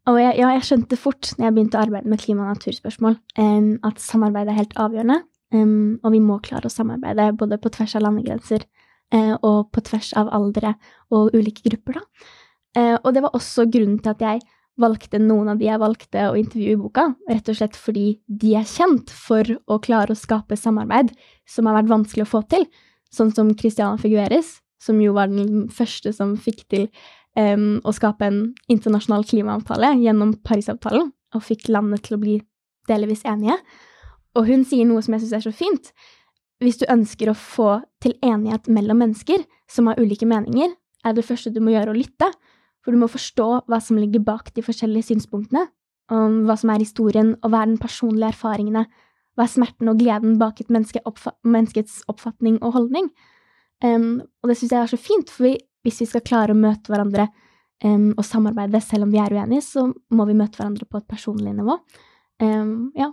Og 0.06 0.18
jeg, 0.20 0.36
ja, 0.38 0.50
jeg 0.54 0.66
skjønte 0.68 0.98
fort 1.00 1.32
når 1.34 1.48
jeg 1.48 1.54
begynte 1.56 1.78
å 1.78 1.82
arbeide 1.82 2.10
med 2.10 2.20
klima- 2.22 2.46
og 2.46 2.54
naturspørsmål, 2.54 3.16
um, 3.42 3.70
at 3.86 4.02
samarbeid 4.02 4.50
er 4.50 4.58
helt 4.60 4.76
avgjørende. 4.78 5.20
Um, 5.54 5.98
og 6.02 6.12
vi 6.14 6.20
må 6.22 6.38
klare 6.42 6.70
å 6.70 6.72
samarbeide 6.72 7.32
både 7.38 7.58
på 7.62 7.70
tvers 7.74 7.94
av 7.98 8.04
landegrenser 8.06 8.64
uh, 9.14 9.34
og 9.36 9.72
på 9.74 9.82
tvers 9.86 10.12
av 10.18 10.30
aldre 10.34 10.74
og 11.14 11.34
ulike 11.34 11.66
grupper, 11.66 11.98
da. 11.98 12.30
Uh, 12.76 12.96
og 13.00 13.10
det 13.16 13.24
var 13.24 13.34
også 13.34 13.66
grunnen 13.72 13.98
til 14.02 14.12
at 14.12 14.22
jeg 14.22 14.44
valgte 14.76 15.18
noen 15.22 15.48
av 15.52 15.60
de 15.60 15.70
jeg 15.70 15.80
valgte 15.80 16.26
å 16.28 16.36
intervjue 16.36 16.76
i 16.76 16.80
boka, 16.80 17.06
rett 17.30 17.48
og 17.48 17.58
slett 17.58 17.78
fordi 17.80 18.06
de 18.28 18.52
er 18.58 18.66
kjent 18.68 19.10
for 19.10 19.48
å 19.66 19.78
klare 19.82 20.12
å 20.12 20.18
skape 20.18 20.58
samarbeid 20.60 21.14
som 21.48 21.66
har 21.66 21.78
vært 21.78 21.92
vanskelig 21.94 22.26
å 22.26 22.32
få 22.34 22.42
til, 22.50 22.66
sånn 23.10 23.32
som 23.34 23.54
Christiana 23.56 23.96
Figueres, 24.00 24.58
som 24.82 25.00
jo 25.00 25.14
var 25.16 25.32
den 25.32 25.70
første 25.72 26.12
som 26.14 26.36
fikk 26.36 26.66
til 26.70 26.90
um, 27.37 27.78
å 27.85 27.95
skape 27.95 28.26
en 28.26 28.40
internasjonal 28.73 29.26
klimaavtale 29.28 29.95
gjennom 30.00 30.35
Parisavtalen, 30.47 31.11
og 31.35 31.45
fikk 31.45 31.69
landet 31.73 32.07
til 32.07 32.16
å 32.16 32.23
bli 32.23 32.37
delvis 32.88 33.25
enige. 33.28 33.59
Og 34.37 34.49
hun 34.49 34.64
sier 34.69 34.88
noe 34.88 35.02
som 35.05 35.16
jeg 35.16 35.25
syns 35.25 35.37
er 35.38 35.47
så 35.47 35.55
fint. 35.55 35.93
Hvis 36.62 36.81
du 36.81 36.87
ønsker 36.88 37.31
å 37.31 37.37
få 37.37 37.71
til 38.05 38.16
enighet 38.25 38.69
mellom 38.73 39.02
mennesker 39.02 39.45
som 39.71 39.90
har 39.90 40.00
ulike 40.00 40.28
meninger, 40.28 40.73
er 41.05 41.16
det 41.16 41.26
første 41.26 41.52
du 41.52 41.61
må 41.62 41.75
gjøre 41.75 41.93
å 41.93 41.97
lytte. 41.97 42.31
For 42.85 42.95
du 42.95 43.00
må 43.00 43.09
forstå 43.11 43.49
hva 43.66 43.81
som 43.83 43.99
ligger 43.99 44.23
bak 44.25 44.52
de 44.55 44.62
forskjellige 44.64 45.11
synspunktene, 45.11 45.66
om 46.12 46.45
hva 46.47 46.55
som 46.59 46.71
er 46.71 46.85
historien, 46.85 47.35
og 47.43 47.50
hva 47.50 47.64
er 47.64 47.73
den 47.73 47.81
personlige 47.83 48.31
erfaringene, 48.31 48.85
hva 49.37 49.45
er 49.45 49.52
smerten 49.52 49.90
og 49.90 49.99
gleden 50.00 50.37
bak 50.40 50.61
et 50.62 50.71
menneske 50.73 51.02
oppfa 51.05 51.35
menneskets 51.45 52.05
oppfatning 52.09 52.61
og 52.62 52.76
holdning. 52.78 53.11
Um, 53.85 54.23
og 54.40 54.49
det 54.49 54.57
syns 54.61 54.73
jeg 54.73 54.81
er 54.81 54.93
så 54.93 55.00
fint, 55.00 55.33
for 55.33 55.49
vi, 55.49 55.57
hvis 55.87 56.02
vi 56.02 56.09
skal 56.11 56.25
klare 56.26 56.55
å 56.55 56.59
møte 56.59 56.90
hverandre 56.90 57.28
um, 57.85 58.11
og 58.16 58.25
samarbeide 58.26 58.81
selv 58.83 59.07
om 59.07 59.14
vi 59.14 59.21
er 59.23 59.35
uenige, 59.35 59.64
så 59.64 59.87
må 59.87 60.26
vi 60.28 60.37
møte 60.38 60.59
hverandre 60.59 60.88
på 60.88 61.00
et 61.00 61.09
personlig 61.11 61.55
nivå. 61.55 61.78
Um, 62.43 62.90
ja. 62.99 63.12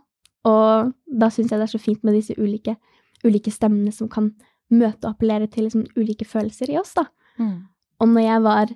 Og 0.49 0.91
da 1.07 1.29
syns 1.31 1.53
jeg 1.53 1.61
det 1.61 1.69
er 1.69 1.75
så 1.75 1.81
fint 1.81 2.01
med 2.03 2.17
disse 2.17 2.35
ulike, 2.35 2.75
ulike 3.23 3.53
stemmene 3.53 3.93
som 3.95 4.09
kan 4.11 4.33
møte 4.73 5.05
og 5.05 5.13
appellere 5.13 5.47
til 5.51 5.67
liksom, 5.67 5.85
ulike 5.95 6.25
følelser 6.27 6.73
i 6.73 6.79
oss, 6.81 6.95
da. 6.97 7.05
Mm. 7.37 7.59
Og 8.01 8.09
når 8.09 8.25
jeg 8.25 8.47
var 8.47 8.73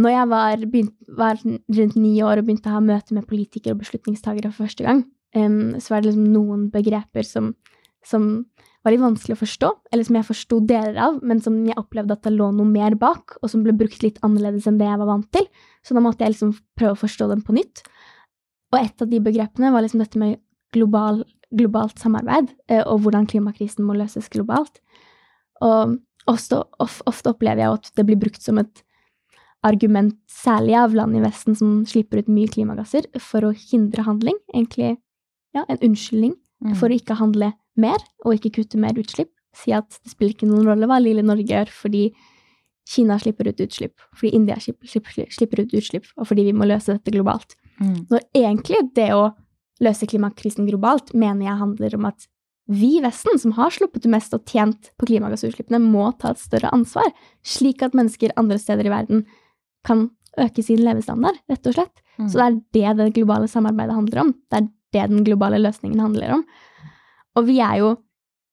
når 0.00 0.08
jeg 0.14 0.28
var, 0.30 0.62
begynt, 0.72 0.94
var, 1.18 1.40
rundt 1.44 1.96
ni 2.00 2.14
år 2.24 2.40
og 2.40 2.46
begynte 2.46 2.70
å 2.70 2.78
ha 2.78 2.84
møte 2.84 3.12
med 3.12 3.26
politikere 3.28 3.74
og 3.74 3.82
beslutningstagere 3.82 4.48
for 4.48 4.64
første 4.64 4.86
gang, 4.86 5.02
um, 5.36 5.74
så 5.76 5.92
var 5.92 6.00
det 6.00 6.12
liksom 6.12 6.30
noen 6.32 6.70
begreper 6.72 7.26
som, 7.28 7.50
som 8.06 8.44
var 8.82 8.94
litt 8.94 9.02
vanskelig 9.02 9.36
å 9.36 9.40
forstå, 9.42 9.68
eller 9.94 10.06
som 10.06 10.16
jeg 10.18 10.26
forsto 10.26 10.58
deler 10.66 10.96
av, 10.98 11.20
men 11.22 11.40
som 11.42 11.58
jeg 11.66 11.78
opplevde 11.78 12.16
at 12.16 12.24
det 12.26 12.32
lå 12.34 12.48
noe 12.54 12.66
mer 12.66 12.96
bak, 12.98 13.36
og 13.38 13.50
som 13.50 13.62
ble 13.62 13.74
brukt 13.78 14.02
litt 14.02 14.18
annerledes 14.26 14.66
enn 14.66 14.80
det 14.80 14.88
jeg 14.88 14.98
var 14.98 15.10
vant 15.10 15.28
til. 15.34 15.46
Så 15.86 15.94
da 15.94 16.02
måtte 16.02 16.26
jeg 16.26 16.34
liksom 16.34 16.56
prøve 16.78 16.96
å 16.96 17.02
forstå 17.02 17.28
dem 17.30 17.44
på 17.46 17.54
nytt. 17.54 17.84
Og 18.74 18.80
et 18.80 19.04
av 19.04 19.10
de 19.10 19.20
begrepene 19.22 19.70
var 19.74 19.84
liksom 19.84 20.02
dette 20.02 20.18
med 20.18 20.40
global, 20.74 21.22
globalt 21.54 22.02
samarbeid, 22.02 22.50
eh, 22.68 22.82
og 22.82 23.04
hvordan 23.04 23.28
klimakrisen 23.30 23.86
må 23.86 23.94
løses 23.94 24.30
globalt. 24.32 24.80
Og 25.62 25.98
ofte, 26.26 26.62
ofte 26.82 27.30
opplever 27.30 27.62
jeg 27.62 27.78
at 27.78 27.92
det 27.94 28.08
blir 28.08 28.18
brukt 28.18 28.42
som 28.42 28.58
et 28.58 28.82
argument, 29.62 30.16
særlig 30.26 30.74
av 30.74 30.94
land 30.98 31.14
i 31.14 31.22
Vesten 31.22 31.54
som 31.54 31.84
slipper 31.86 32.18
ut 32.18 32.30
mye 32.32 32.50
klimagasser, 32.50 33.06
for 33.22 33.46
å 33.46 33.54
hindre 33.54 34.02
handling. 34.02 34.40
Egentlig 34.50 34.96
ja, 35.54 35.62
en 35.68 35.78
unnskyldning 35.78 36.34
Mm. 36.62 36.76
for 36.78 36.88
å 36.88 36.94
ikke 36.94 37.18
handle 37.18 37.52
mer 37.80 38.02
og 38.24 38.36
ikke 38.36 38.54
kutte 38.58 38.80
mer 38.80 38.98
utslipp. 39.00 39.32
Si 39.56 39.72
at 39.76 39.88
det 40.00 40.12
spiller 40.12 40.34
ikke 40.34 40.48
noen 40.48 40.68
rolle 40.68 40.88
hva 40.88 41.00
lille 41.02 41.24
Norge 41.24 41.48
gjør, 41.48 41.72
fordi 41.72 42.06
Kina 42.88 43.14
slipper 43.20 43.46
ut 43.46 43.60
utslipp, 43.62 44.00
fordi 44.18 44.32
India 44.36 44.56
slipper, 44.60 44.88
slipper, 44.90 45.28
slipper 45.30 45.62
ut 45.62 45.74
utslipp, 45.78 46.08
og 46.18 46.26
fordi 46.26 46.48
vi 46.48 46.54
må 46.56 46.66
løse 46.66 46.96
dette 46.96 47.14
globalt. 47.14 47.54
Mm. 47.78 48.08
Når 48.10 48.24
egentlig 48.34 48.80
det 48.96 49.12
å 49.14 49.28
løse 49.82 50.08
klimakrisen 50.10 50.66
globalt 50.66 51.12
mener 51.14 51.46
jeg 51.46 51.60
handler 51.60 51.96
om 51.98 52.08
at 52.10 52.26
vi 52.72 52.96
i 52.98 53.02
Vesten, 53.02 53.38
som 53.42 53.54
har 53.56 53.72
sluppet 53.74 54.04
det 54.04 54.10
mest 54.12 54.34
og 54.36 54.44
tjent 54.48 54.92
på 54.98 55.08
klimagassutslippene, 55.10 55.80
må 55.82 56.10
ta 56.18 56.32
et 56.32 56.42
større 56.42 56.70
ansvar, 56.74 57.08
slik 57.46 57.82
at 57.82 57.96
mennesker 57.98 58.34
andre 58.38 58.58
steder 58.62 58.88
i 58.88 58.92
verden 58.92 59.24
kan 59.86 60.08
øke 60.40 60.62
sin 60.64 60.80
levestandard, 60.82 61.38
rett 61.50 61.66
og 61.68 61.76
slett. 61.76 62.04
Mm. 62.18 62.28
Så 62.30 62.38
det 62.72 62.84
er 62.86 62.94
det 62.94 63.06
det 63.06 63.16
globale 63.18 63.50
samarbeidet 63.50 63.96
handler 63.98 64.22
om. 64.24 64.30
Det 64.48 64.60
er 64.60 64.68
det 64.92 65.08
den 65.10 65.26
globale 65.26 65.58
løsningen 65.60 66.00
handler 66.00 66.38
om. 66.38 66.46
Og 67.38 67.46
vi 67.48 67.58
er 67.64 67.80
jo 67.80 67.94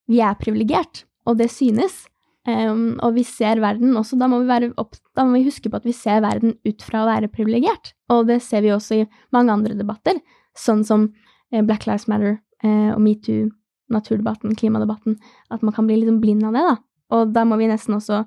vi 0.09 0.23
er 0.25 0.37
privilegert, 0.39 1.03
og 1.29 1.37
det 1.37 1.51
synes. 1.53 2.07
Um, 2.49 2.97
og 3.05 3.13
vi 3.13 3.23
ser 3.27 3.59
verden 3.61 3.93
også, 3.99 4.17
da 4.17 4.25
må, 4.31 4.39
opp, 4.81 4.95
da 5.13 5.25
må 5.27 5.37
vi 5.37 5.45
huske 5.45 5.69
på 5.69 5.77
at 5.77 5.85
vi 5.85 5.93
ser 5.93 6.23
verden 6.23 6.55
ut 6.65 6.81
fra 6.81 7.03
å 7.03 7.09
være 7.09 7.29
privilegert. 7.29 7.93
Og 8.09 8.25
det 8.29 8.39
ser 8.41 8.63
vi 8.65 8.71
også 8.73 9.01
i 9.01 9.07
mange 9.35 9.53
andre 9.53 9.77
debatter, 9.77 10.17
sånn 10.57 10.81
som 10.87 11.09
eh, 11.53 11.61
Black 11.61 11.85
Lives 11.85 12.07
Matter 12.09 12.39
uh, 12.39 12.95
og 12.95 13.01
metoo, 13.05 13.51
naturdebatten, 13.93 14.55
klimadebatten, 14.57 15.19
at 15.53 15.65
man 15.65 15.75
kan 15.75 15.85
bli 15.89 15.99
liksom 15.99 16.21
blind 16.23 16.47
av 16.47 16.57
det, 16.57 16.65
da. 16.65 16.75
Og 17.19 17.33
da 17.35 17.45
må 17.45 17.57
vi 17.59 17.69
nesten 17.69 17.97
også 17.97 18.23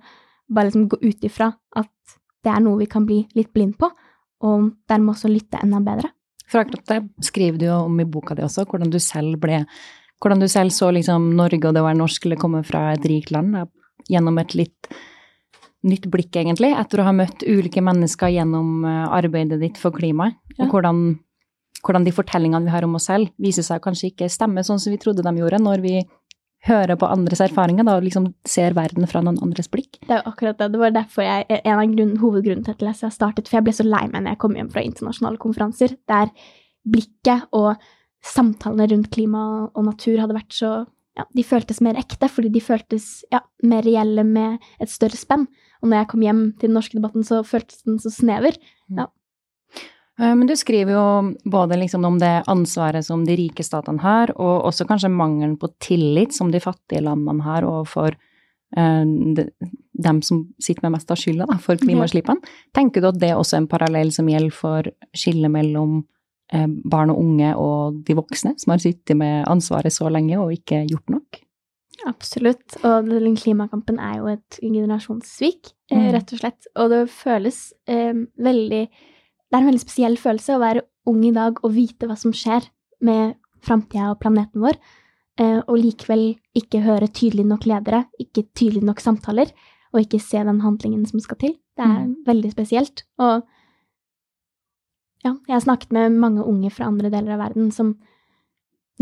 bare 0.53 0.69
liksom 0.69 0.89
gå 0.93 0.99
ut 1.03 1.27
ifra 1.27 1.53
at 1.79 2.17
det 2.43 2.51
er 2.51 2.63
noe 2.63 2.81
vi 2.81 2.89
kan 2.91 3.07
bli 3.07 3.23
litt 3.39 3.53
blind 3.55 3.77
på, 3.81 3.91
og 4.43 4.71
dermed 4.91 5.15
også 5.15 5.31
lytte 5.31 5.61
enda 5.63 5.81
bedre. 5.83 6.11
For 6.51 6.63
akkurat 6.63 6.85
det 6.91 7.27
skriver 7.27 7.59
du 7.59 7.67
jo 7.69 7.79
om 7.87 8.01
i 8.03 8.07
boka 8.07 8.37
di 8.37 8.45
også, 8.45 8.67
hvordan 8.69 8.91
du 8.93 8.99
selv 9.01 9.39
ble 9.41 9.63
Hvordan 10.23 10.43
du 10.43 10.47
selv 10.51 10.71
så 10.71 10.93
liksom 10.95 11.33
Norge 11.39 11.67
og 11.67 11.75
det 11.75 11.83
å 11.83 11.89
være 11.89 11.99
norsk 11.99 12.27
eller 12.29 12.39
komme 12.39 12.63
fra 12.67 12.93
et 12.93 13.05
rikt 13.11 13.33
land 13.35 13.57
gjennom 14.11 14.39
et 14.39 14.55
litt 14.59 14.93
nytt 15.83 16.07
blikk, 16.07 16.37
egentlig, 16.39 16.71
etter 16.79 17.03
å 17.03 17.09
ha 17.09 17.13
møtt 17.17 17.43
ulike 17.43 17.83
mennesker 17.83 18.31
gjennom 18.31 18.85
eh, 18.87 19.07
arbeidet 19.19 19.59
ditt 19.59 19.79
for 19.83 19.91
klimaet, 19.91 20.37
Ja. 20.55 20.65
og 20.65 20.71
hvordan, 20.77 21.01
hvordan 21.83 22.05
de 22.07 22.13
fortellingene 22.15 22.69
vi 22.69 22.71
har 22.71 22.85
om 22.87 22.95
oss 22.95 23.09
selv, 23.11 23.33
viser 23.43 23.67
seg 23.67 23.83
kanskje 23.83 24.13
ikke 24.13 24.29
stemme 24.31 24.63
sånn 24.63 24.79
som 24.79 24.93
vi 24.95 25.01
trodde 25.03 25.25
de 25.27 25.33
gjorde, 25.41 25.59
når 25.59 25.83
vi 25.83 25.97
hører 26.69 26.95
på 26.95 27.09
andres 27.11 27.41
erfaringer 27.43 27.83
da, 27.83 27.97
og 27.99 28.05
liksom 28.07 28.29
ser 28.47 28.77
verden 28.79 29.09
fra 29.11 29.25
noen 29.27 29.41
andres 29.43 29.67
blikk. 29.67 29.99
Det 30.07 30.15
er 30.15 30.21
jo 30.23 30.31
akkurat 30.31 30.61
det. 30.63 30.69
Det 30.71 30.79
var 30.79 30.95
derfor 30.95 31.27
jeg, 31.27 31.47
en 31.65 31.81
av 31.81 31.97
grunn, 31.97 32.13
hovedgrunnen 32.23 32.63
til 32.69 32.77
at 32.77 33.03
jeg 33.03 33.17
startet, 33.17 33.49
for 33.51 33.59
jeg 33.59 33.67
ble 33.67 33.75
så 33.75 33.83
lei 33.89 34.05
meg 34.07 34.23
når 34.23 34.37
jeg 34.37 34.43
kom 34.45 34.55
hjem 34.55 34.71
fra 34.71 34.85
internasjonale 34.87 35.43
konferanser, 35.43 35.97
der 36.07 36.31
blikket 36.87 37.49
og 37.51 37.75
samtalene 38.27 38.89
rundt 38.93 39.11
klima 39.15 39.45
og 39.71 39.87
natur 39.87 40.21
hadde 40.23 40.37
vært 40.37 40.55
så 40.57 40.73
ja, 41.13 41.27
De 41.37 41.43
føltes 41.45 41.83
mer 41.85 41.99
ekte, 42.01 42.25
fordi 42.33 42.49
de 42.55 42.61
føltes 42.65 43.19
ja, 43.29 43.43
mer 43.69 43.85
reelle 43.85 44.23
med 44.25 44.63
et 44.81 44.89
større 44.89 45.19
spenn. 45.19 45.43
Og 45.83 45.91
når 45.91 45.99
jeg 45.99 46.09
kom 46.09 46.23
hjem 46.25 46.41
til 46.57 46.71
den 46.71 46.79
norske 46.79 46.97
debatten, 46.97 47.27
så 47.27 47.43
føltes 47.45 47.83
den 47.85 47.99
så 48.01 48.09
snever. 48.15 48.57
Ja. 48.89 49.11
Men 50.23 50.47
du 50.47 50.55
skriver 50.57 50.93
jo 50.95 51.05
både 51.53 51.77
liksom 51.81 52.05
om 52.05 52.19
det 52.21 52.45
ansvaret 52.51 53.05
som 53.05 53.25
de 53.27 53.37
rike 53.39 53.65
statene 53.65 54.03
har, 54.03 54.33
og 54.37 54.69
også 54.69 54.87
kanskje 54.89 55.11
mangelen 55.13 55.57
på 55.61 55.69
tillit 55.83 56.37
som 56.37 56.53
de 56.53 56.61
fattige 56.63 57.03
landene 57.05 57.43
har 57.43 57.67
overfor 57.67 58.13
eh, 58.77 59.05
de, 59.37 59.47
dem 60.05 60.21
som 60.23 60.45
sitter 60.63 60.87
med 60.87 60.99
mest 60.99 61.11
av 61.11 61.21
skylda 61.21 61.49
da, 61.49 61.59
for 61.61 61.81
klimautslippene. 61.81 62.45
Tenker 62.77 63.03
du 63.03 63.09
at 63.11 63.21
det 63.21 63.33
er 63.33 63.41
også 63.41 63.59
en 63.59 63.69
parallell 63.71 64.13
som 64.15 64.29
gjelder 64.31 64.55
for 64.57 64.93
skillet 65.17 65.53
mellom 65.53 65.99
eh, 66.01 66.09
barn 66.85 67.11
og 67.11 67.19
unge 67.23 67.55
og 67.57 68.03
de 68.05 68.15
voksne, 68.19 68.53
som 68.61 68.75
har 68.75 68.83
sittet 68.83 69.17
med 69.17 69.47
ansvaret 69.49 69.93
så 69.95 70.11
lenge 70.13 70.37
og 70.41 70.53
ikke 70.53 70.83
gjort 70.91 71.09
nok? 71.15 71.41
Absolutt. 72.09 72.77
Og 72.85 73.09
den 73.09 73.37
klimakampen 73.39 74.01
er 74.03 74.19
jo 74.19 74.27
et 74.33 74.59
generasjonssvik, 74.63 75.73
eh, 75.91 75.99
Mm. 75.99 76.13
rett 76.13 76.33
og 76.33 76.39
slett. 76.41 76.67
Og 76.77 76.91
det 76.91 77.11
føles 77.11 77.73
eh, 77.87 78.13
veldig 78.39 78.89
Det 79.53 79.59
er 79.59 79.61
en 79.61 79.69
veldig 79.69 79.81
spesiell 79.85 80.17
følelse 80.17 80.55
å 80.57 80.61
være 80.61 80.83
ung 81.07 81.25
i 81.27 81.31
dag 81.31 81.59
og 81.63 81.75
vite 81.75 82.07
hva 82.09 82.17
som 82.17 82.33
skjer 82.33 82.71
med 83.03 83.35
framtida 83.61 84.11
og 84.11 84.19
planeten 84.19 84.63
vår, 84.63 84.79
eh, 85.39 85.61
og 85.69 85.77
likevel 85.77 86.39
ikke 86.57 86.81
høre 86.81 87.09
tydelig 87.13 87.45
nok 87.45 87.67
ledere, 87.67 88.07
ikke 88.19 88.47
tydelig 88.55 88.83
nok 88.83 89.01
samtaler, 89.01 89.53
og 89.93 90.01
ikke 90.01 90.21
se 90.23 90.39
den 90.43 90.61
handlingen 90.61 91.07
som 91.07 91.21
skal 91.21 91.37
til. 91.37 91.53
Det 91.77 91.85
er 91.85 92.15
veldig 92.25 92.51
spesielt. 92.55 93.03
Og 93.19 93.43
ja, 95.23 95.37
jeg 95.47 95.55
har 95.55 95.63
snakket 95.65 95.95
med 95.95 96.19
mange 96.19 96.45
unge 96.47 96.71
fra 96.75 96.89
andre 96.91 97.11
deler 97.13 97.37
av 97.37 97.45
verden 97.45 97.71
som 97.75 97.95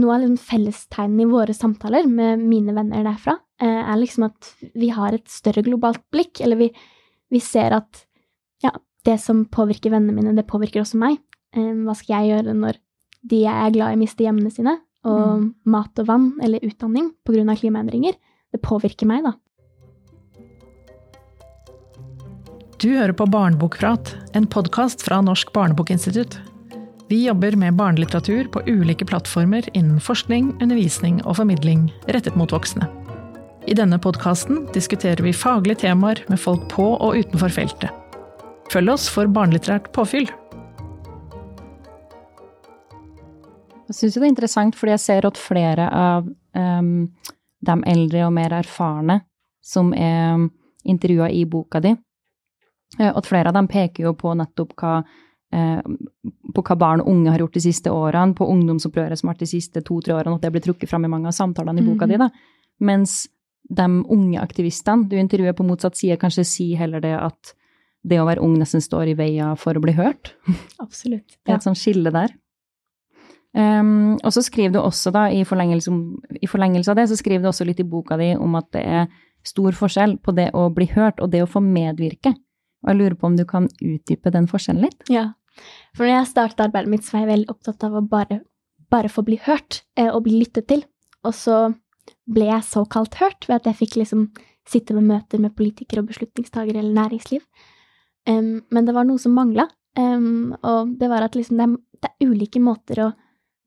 noe 0.00 0.14
av 0.14 0.22
liksom 0.22 0.38
fellestegnene 0.40 1.24
i 1.24 1.30
våre 1.30 1.54
samtaler 1.56 2.06
med 2.08 2.42
mine 2.44 2.74
venner 2.76 3.04
derfra, 3.04 3.36
eh, 3.60 3.80
er 3.82 3.98
liksom 4.00 4.28
at 4.28 4.52
vi 4.78 4.90
har 4.94 5.16
et 5.16 5.26
større 5.28 5.64
globalt 5.66 6.02
blikk, 6.12 6.40
eller 6.44 6.60
vi, 6.60 6.70
vi 7.32 7.40
ser 7.42 7.74
at 7.76 8.04
ja, 8.64 8.72
det 9.04 9.18
som 9.20 9.46
påvirker 9.50 9.92
vennene 9.92 10.16
mine, 10.16 10.36
det 10.36 10.48
påvirker 10.48 10.84
også 10.84 11.00
meg. 11.00 11.18
Eh, 11.56 11.72
hva 11.84 11.96
skal 11.98 12.20
jeg 12.20 12.34
gjøre 12.34 12.56
når 12.56 12.80
de 13.30 13.42
jeg 13.42 13.66
er 13.66 13.74
glad 13.74 13.96
i, 13.96 14.00
mister 14.00 14.28
hjemmene 14.28 14.52
sine? 14.54 14.78
Og 15.08 15.46
mat 15.72 15.96
og 16.02 16.08
vann, 16.10 16.26
eller 16.44 16.60
utdanning, 16.66 17.06
av 17.24 17.56
klimaendringer. 17.56 18.18
Det 18.52 18.60
påvirker 18.60 19.08
meg, 19.08 19.24
da. 19.24 19.32
Du 22.80 22.88
hører 22.96 23.12
på 23.12 23.26
Barnebokprat, 23.28 24.14
en 24.32 24.46
podkast 24.48 25.02
fra 25.04 25.18
Norsk 25.20 25.50
barnebokinstitutt. 25.52 26.38
Vi 27.10 27.26
jobber 27.26 27.52
med 27.56 27.76
barnelitteratur 27.76 28.48
på 28.48 28.62
ulike 28.64 29.04
plattformer 29.04 29.68
innen 29.76 29.98
forskning, 30.00 30.54
undervisning 30.62 31.18
og 31.26 31.36
formidling 31.36 31.90
rettet 32.08 32.40
mot 32.40 32.54
voksne. 32.56 32.88
I 33.68 33.76
denne 33.76 34.00
podkasten 34.00 34.62
diskuterer 34.72 35.20
vi 35.20 35.36
faglige 35.36 35.82
temaer 35.84 36.24
med 36.32 36.40
folk 36.40 36.64
på 36.72 36.88
og 36.94 37.20
utenfor 37.20 37.52
feltet. 37.52 37.92
Følg 38.72 38.96
oss 38.96 39.10
for 39.12 39.28
barnelitterært 39.28 39.92
påfyll. 39.92 40.32
Jeg 43.92 44.00
syns 44.00 44.16
det 44.16 44.24
er 44.24 44.30
interessant, 44.32 44.72
fordi 44.80 44.96
jeg 44.96 45.08
ser 45.10 45.28
at 45.28 45.46
flere 45.50 45.92
av 45.92 46.32
um, 46.56 47.10
de 47.60 47.82
eldre 47.92 48.24
og 48.30 48.38
mer 48.40 48.62
erfarne 48.64 49.26
som 49.60 49.92
er 49.92 50.48
intervjua 50.88 51.28
i 51.28 51.44
boka 51.44 51.84
di, 51.84 51.92
at 52.98 53.26
flere 53.28 53.50
av 53.50 53.54
dem 53.54 53.68
peker 53.70 54.08
jo 54.08 54.14
på 54.18 54.32
nettopp 54.34 54.72
hva 54.80 54.94
eh, 55.54 55.82
på 56.54 56.64
hva 56.66 56.76
barn 56.78 57.02
og 57.04 57.10
unge 57.12 57.34
har 57.34 57.42
gjort 57.44 57.58
de 57.58 57.62
siste 57.64 57.92
årene, 57.92 58.34
på 58.34 58.48
ungdomsopprøret 58.50 59.18
som 59.18 59.28
har 59.28 59.36
vært 59.36 59.46
de 59.46 59.52
siste 59.52 59.82
to-tre 59.86 60.16
årene, 60.16 60.38
at 60.38 60.46
det 60.46 60.52
blir 60.54 60.64
trukket 60.64 60.90
fram 60.90 61.06
i 61.06 61.12
mange 61.12 61.30
av 61.30 61.36
samtalene 61.36 61.82
i 61.82 61.86
boka 61.86 62.08
di, 62.10 62.18
da. 62.20 62.30
Mens 62.86 63.22
de 63.70 63.86
unge 63.86 64.42
aktivistene 64.42 65.06
du 65.10 65.16
intervjuer 65.20 65.54
på 65.56 65.66
motsatt 65.66 65.98
side, 65.98 66.18
kanskje 66.20 66.46
sier 66.48 66.80
heller 66.80 67.02
det 67.04 67.14
at 67.18 67.54
det 68.02 68.18
å 68.20 68.26
være 68.26 68.42
ung 68.42 68.56
nesten 68.58 68.82
står 68.82 69.12
i 69.12 69.16
veien 69.18 69.58
for 69.60 69.76
å 69.76 69.82
bli 69.84 69.94
hørt. 69.94 70.34
Absolutt. 70.84 71.36
Det 71.44 71.52
er 71.52 71.58
et 71.58 71.66
sånt 71.66 71.78
skille 71.78 72.12
der. 72.14 72.32
Um, 73.50 74.14
og 74.22 74.30
så 74.30 74.44
skriver 74.46 74.76
du 74.76 74.80
også, 74.80 75.10
da, 75.14 75.26
i 75.34 75.42
forlengelse, 75.46 75.92
i 76.38 76.48
forlengelse 76.48 76.92
av 76.92 77.00
det, 77.00 77.08
så 77.10 77.18
skriver 77.18 77.44
du 77.44 77.50
også 77.50 77.66
litt 77.66 77.82
i 77.82 77.86
boka 77.86 78.18
di 78.20 78.32
om 78.38 78.54
at 78.58 78.70
det 78.76 78.84
er 78.86 79.10
stor 79.46 79.74
forskjell 79.74 80.18
på 80.22 80.34
det 80.36 80.50
å 80.56 80.68
bli 80.74 80.86
hørt 80.92 81.20
og 81.20 81.32
det 81.32 81.42
å 81.42 81.50
få 81.50 81.62
medvirke. 81.64 82.32
Og 82.84 82.92
jeg 82.92 83.00
lurer 83.00 83.16
på 83.18 83.28
om 83.28 83.36
du 83.36 83.44
kan 83.48 83.68
utdype 83.80 84.32
den 84.32 84.48
forskjellen 84.50 84.86
litt? 84.86 85.04
Ja. 85.12 85.30
For 85.96 86.06
når 86.06 86.14
jeg 86.14 86.30
startet 86.30 86.64
arbeidet 86.64 86.92
mitt, 86.92 87.04
så 87.04 87.16
var 87.16 87.24
jeg 87.24 87.32
veldig 87.34 87.52
opptatt 87.52 87.84
av 87.86 87.98
å 87.98 88.04
bare, 88.06 88.40
bare 88.92 89.10
få 89.12 89.24
bli 89.26 89.40
hørt 89.44 89.82
eh, 89.98 90.08
og 90.08 90.24
bli 90.24 90.38
lyttet 90.40 90.70
til. 90.70 90.84
Og 91.26 91.36
så 91.36 91.58
ble 92.30 92.48
jeg 92.48 92.68
såkalt 92.68 93.18
hørt 93.20 93.48
ved 93.48 93.60
at 93.60 93.68
jeg 93.70 93.80
fikk 93.82 93.98
liksom 94.00 94.30
sitte 94.70 94.94
med 94.96 95.08
møter 95.08 95.42
med 95.42 95.56
politikere 95.56 96.02
og 96.02 96.10
beslutningstagere 96.10 96.80
eller 96.80 96.96
næringsliv. 96.96 97.42
Um, 98.28 98.60
men 98.70 98.86
det 98.86 98.94
var 98.94 99.06
noe 99.08 99.20
som 99.20 99.34
mangla, 99.34 99.66
um, 99.98 100.52
og 100.60 100.94
det 101.00 101.08
var 101.10 101.24
at 101.24 101.36
liksom 101.38 101.58
det, 101.58 101.66
er, 101.66 101.76
det 102.04 102.10
er 102.10 102.32
ulike 102.32 102.62
måter 102.62 103.02
å 103.06 103.10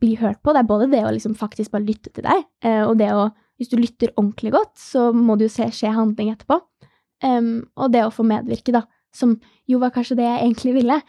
bli 0.03 0.13
hørt 0.19 0.41
på. 0.43 0.53
Det 0.53 0.61
er 0.61 0.69
både 0.69 0.89
det 0.91 1.01
å 1.05 1.13
liksom 1.15 1.35
faktisk 1.39 1.73
bare 1.73 1.87
lytte 1.87 2.13
til 2.13 2.25
deg, 2.27 2.45
uh, 2.65 2.83
og 2.89 2.99
det 3.01 3.13
å 3.13 3.31
Hvis 3.61 3.69
du 3.69 3.75
lytter 3.77 4.09
ordentlig 4.17 4.49
godt, 4.51 4.71
så 4.81 5.11
må 5.13 5.35
det 5.37 5.45
jo 5.45 5.51
se, 5.53 5.67
skje 5.71 5.91
handling 5.93 6.31
etterpå. 6.31 6.55
Um, 7.23 7.69
og 7.77 7.91
det 7.93 8.01
å 8.01 8.11
få 8.11 8.25
medvirke, 8.25 8.73
da, 8.73 8.81
som 9.15 9.37
jo 9.69 9.79
var 9.81 9.93
kanskje 9.95 10.17
det 10.19 10.27
jeg 10.27 10.41
egentlig 10.41 10.75
ville 10.79 10.99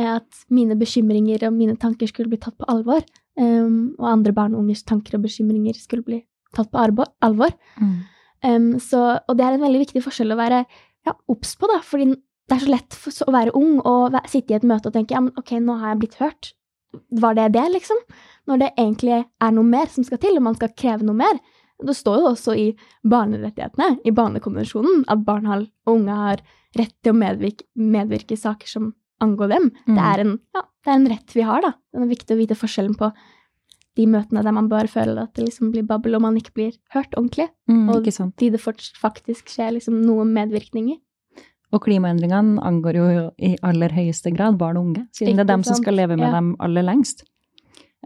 at 0.00 0.46
mine 0.50 0.74
bekymringer 0.78 1.46
og 1.46 1.54
mine 1.54 1.76
tanker 1.78 2.10
skulle 2.10 2.32
bli 2.32 2.40
tatt 2.42 2.56
på 2.58 2.66
alvor, 2.70 3.04
um, 3.38 3.94
og 3.98 4.08
andre 4.10 4.32
barn 4.34 4.54
og 4.54 4.64
ungers 4.64 4.82
tanker 4.82 5.18
og 5.18 5.22
bekymringer 5.26 5.76
skulle 5.78 6.06
bli 6.06 6.20
tatt 6.54 6.70
på 6.72 6.80
alvor. 6.80 7.12
alvor. 7.22 7.54
Um, 8.44 8.74
så, 8.82 9.20
og 9.28 9.38
det 9.38 9.46
er 9.46 9.56
en 9.56 9.64
veldig 9.64 9.84
viktig 9.86 10.02
forskjell 10.04 10.34
å 10.34 10.40
være 10.40 10.64
ja, 11.06 11.14
obs 11.30 11.54
på, 11.60 11.68
da, 11.70 11.78
fordi 11.84 12.10
det 12.14 12.56
er 12.56 12.64
så 12.64 12.72
lett 12.72 12.98
for, 12.98 13.22
å 13.24 13.34
være 13.34 13.54
ung 13.56 13.78
og 13.80 14.18
sitte 14.28 14.52
i 14.52 14.58
et 14.58 14.66
møte 14.68 14.90
og 14.90 14.96
tenke 14.96 15.16
ja, 15.16 15.22
men 15.24 15.32
ok, 15.40 15.56
nå 15.64 15.78
har 15.80 15.94
jeg 15.94 16.02
blitt 16.02 16.18
hørt. 16.20 16.52
Var 16.94 17.38
det 17.38 17.48
det, 17.56 17.64
liksom? 17.74 18.00
Når 18.50 18.60
det 18.60 18.72
egentlig 18.76 19.16
er 19.22 19.54
noe 19.54 19.66
mer 19.66 19.88
som 19.90 20.04
skal 20.06 20.20
til, 20.22 20.36
og 20.38 20.44
man 20.46 20.58
skal 20.58 20.74
kreve 20.76 21.06
noe 21.06 21.16
mer. 21.18 21.40
Det 21.84 21.96
står 21.96 22.20
jo 22.22 22.30
også 22.32 22.56
i 22.58 22.66
barnerettighetene, 23.04 23.98
i 24.04 24.10
barnekonvensjonen, 24.14 25.04
at 25.08 25.24
barn 25.24 25.46
og 25.50 25.68
unge 25.86 26.18
har 26.18 26.42
rett 26.78 26.94
til 27.02 27.12
å 27.14 27.18
medvirke, 27.18 27.66
medvirke 27.76 28.32
i 28.36 28.40
saker 28.40 28.68
som 28.70 28.92
angår 29.22 29.48
dem. 29.54 29.70
Mm. 29.86 29.94
Det, 29.94 30.04
er 30.10 30.24
en, 30.24 30.34
ja, 30.56 30.62
det 30.84 30.90
er 30.92 30.98
en 30.98 31.08
rett 31.12 31.34
vi 31.36 31.46
har, 31.46 31.62
da. 31.62 31.72
Det 31.92 32.02
er 32.02 32.12
viktig 32.14 32.34
å 32.34 32.40
vite 32.40 32.58
forskjellen 32.58 32.96
på 32.98 33.12
de 33.94 34.06
møtene 34.10 34.42
der 34.42 34.54
man 34.56 34.68
bare 34.68 34.90
føler 34.90 35.20
at 35.22 35.34
det 35.38 35.44
liksom 35.46 35.70
blir 35.70 35.86
babbel, 35.86 36.16
og 36.16 36.24
man 36.24 36.36
ikke 36.40 36.54
blir 36.56 36.72
hørt 36.94 37.14
ordentlig, 37.14 37.48
Mm, 37.68 37.88
Og- 37.90 38.04
de 38.36 38.50
det 38.50 38.60
faktisk 38.60 39.46
skjer 39.48 39.72
liksom 39.78 40.02
noe 40.04 40.24
medvirkning 40.24 40.90
i. 40.90 41.00
Og 41.72 41.82
klimaendringene 41.82 42.60
angår 42.62 42.94
jo 42.94 43.30
i 43.38 43.56
aller 43.62 43.88
høyeste 43.88 44.34
grad 44.34 44.58
barn 44.58 44.76
og 44.76 44.84
unge, 44.86 45.08
siden 45.12 45.36
det 45.36 45.40
er 45.40 45.52
dem 45.56 45.62
som 45.64 45.74
skal 45.74 45.94
leve 45.94 46.16
med 46.16 46.28
Ja. 46.28 46.32
dem 46.32 46.56
aller 46.60 46.82
lengst. 46.82 47.24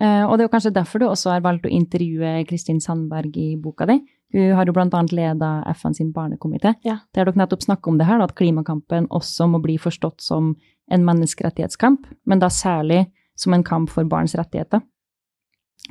Eh, 0.00 0.24
og 0.24 0.36
det 0.36 0.44
er 0.44 0.48
jo 0.48 0.52
kanskje 0.54 0.74
derfor 0.76 1.02
du 1.02 1.08
også 1.08 1.32
har 1.34 1.42
valgt 1.42 1.66
å 1.66 1.72
intervjue 1.74 2.44
Kristin 2.46 2.78
Sandberg 2.80 3.34
i 3.36 3.56
boka 3.58 3.86
di. 3.86 3.98
Hun 4.32 4.52
har 4.54 4.68
jo 4.68 4.74
annet 4.76 5.12
leda 5.12 5.62
FN 5.74 5.94
sin 5.94 6.12
barnekomité, 6.12 6.74
Ja. 6.84 6.98
der 7.14 7.24
dere 7.24 7.34
nettopp 7.34 7.62
snakker 7.62 7.88
om 7.88 7.98
det 7.98 8.06
her, 8.06 8.20
at 8.20 8.34
klimakampen 8.34 9.08
også 9.08 9.48
må 9.48 9.60
bli 9.62 9.78
forstått 9.78 10.20
som 10.20 10.54
en 10.90 11.04
menneskerettighetskamp, 11.04 12.06
men 12.26 12.38
da 12.38 12.46
særlig 12.48 13.10
som 13.36 13.54
en 13.54 13.64
kamp 13.64 13.88
for 13.90 14.04
barns 14.04 14.34
rettigheter. 14.34 14.82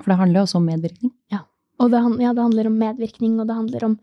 For 0.04 0.12
det 0.12 0.20
handler 0.20 0.40
jo 0.40 0.46
også 0.46 0.56
om 0.58 0.66
medvirkning. 0.66 1.12
Og 1.80 1.92
det, 1.92 2.00
ja, 2.22 2.34
det 2.34 2.42
handler 2.42 2.68
om 2.68 2.78
medvirkning, 2.78 3.40
og 3.40 3.48
det 3.48 3.56
handler 3.56 3.84
om 3.86 4.00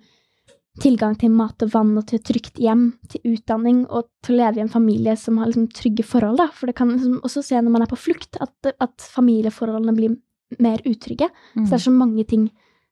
tilgang 0.82 1.14
til 1.18 1.30
mat 1.30 1.62
og 1.62 1.70
vann 1.70 1.92
og 1.98 2.06
til 2.08 2.18
et 2.18 2.26
trygt 2.26 2.58
hjem, 2.58 2.88
til 3.10 3.34
utdanning 3.34 3.84
og 3.86 4.08
til 4.24 4.34
å 4.34 4.40
leve 4.40 4.58
i 4.58 4.64
en 4.64 4.72
familie 4.72 5.14
som 5.18 5.38
har 5.38 5.50
liksom 5.50 5.68
trygge 5.74 6.06
forhold. 6.06 6.40
Da. 6.40 6.48
For 6.54 6.70
det 6.70 6.76
kan 6.78 6.90
liksom 6.90 7.20
også 7.22 7.44
se 7.46 7.60
når 7.60 7.74
man 7.76 7.84
er 7.84 7.90
på 7.90 8.00
flukt, 8.00 8.38
at, 8.42 8.74
at 8.82 9.08
familieforholdene 9.14 9.94
blir 9.96 10.16
mer 10.62 10.82
utrygge. 10.86 11.30
Så 11.54 11.68
det 11.68 11.78
er 11.78 11.86
så 11.86 11.94
mange 11.94 12.26
ting 12.28 12.48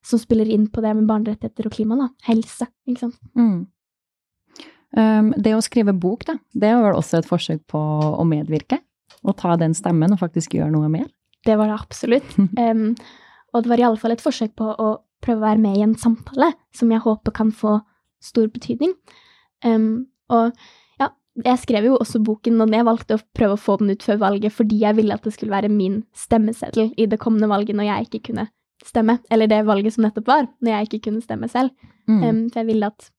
som 0.06 0.18
spiller 0.18 0.48
inn 0.50 0.68
på 0.70 0.82
det 0.82 0.94
med 0.98 1.08
barnerettigheter 1.10 1.68
og 1.68 1.74
klima. 1.74 1.98
Da. 1.98 2.08
Helse, 2.30 2.68
ikke 2.88 3.06
sant. 3.06 3.18
Mm. 3.38 3.60
Um, 4.92 5.30
det 5.40 5.54
å 5.56 5.62
skrive 5.64 5.94
bok, 5.96 6.26
da, 6.28 6.36
det 6.52 6.68
er 6.68 6.82
vel 6.84 6.98
også 6.98 7.22
et 7.22 7.28
forsøk 7.28 7.62
på 7.70 7.80
å 7.80 8.26
medvirke? 8.28 8.82
Å 9.22 9.34
ta 9.38 9.54
den 9.60 9.76
stemmen 9.78 10.14
og 10.14 10.20
faktisk 10.20 10.56
gjøre 10.58 10.72
noe 10.74 10.90
mer? 10.92 11.06
Det 11.46 11.54
var 11.58 11.70
det 11.70 11.78
absolutt. 11.78 12.34
um, 12.38 12.92
og 13.52 13.64
det 13.64 13.72
var 13.72 13.82
i 13.82 13.86
alle 13.88 14.00
fall 14.00 14.14
et 14.14 14.24
forsøk 14.24 14.54
på 14.58 14.68
å 14.70 14.92
prøve 15.22 15.42
å 15.42 15.46
være 15.46 15.62
med 15.62 15.78
i 15.78 15.84
en 15.86 15.96
samtale 15.98 16.52
som 16.74 16.92
jeg 16.92 17.04
håper 17.04 17.34
kan 17.36 17.52
få 17.54 17.78
stor 18.22 18.48
betydning. 18.52 18.94
Um, 19.64 20.06
og 20.32 20.52
ja, 21.00 21.10
jeg 21.44 21.62
skrev 21.62 21.86
jo 21.90 21.98
også 22.00 22.22
boken, 22.24 22.60
og 22.62 22.74
jeg 22.74 22.86
valgte 22.88 23.18
å 23.18 23.22
prøve 23.36 23.56
å 23.56 23.60
få 23.60 23.78
den 23.80 23.94
ut 23.94 24.06
før 24.06 24.20
valget 24.22 24.54
fordi 24.54 24.80
jeg 24.82 24.98
ville 24.98 25.14
at 25.14 25.26
det 25.26 25.34
skulle 25.36 25.54
være 25.54 25.72
min 25.72 26.02
stemmeseddel 26.16 26.92
i 26.96 27.08
det 27.10 27.20
kommende 27.22 27.50
valget 27.50 27.78
når 27.78 27.90
jeg 27.90 28.08
ikke 28.08 28.24
kunne 28.30 28.48
stemme. 28.84 29.18
Eller 29.30 29.50
det 29.50 29.62
valget 29.66 29.94
som 29.94 30.06
nettopp 30.06 30.30
var, 30.30 30.46
når 30.60 30.76
jeg 30.76 30.88
ikke 30.88 31.04
kunne 31.08 31.24
stemme 31.24 31.50
selv. 31.50 31.74
Mm. 32.10 32.22
Um, 32.22 32.40
for 32.50 32.62
jeg 32.62 32.70
ville 32.72 32.90
at 32.90 33.10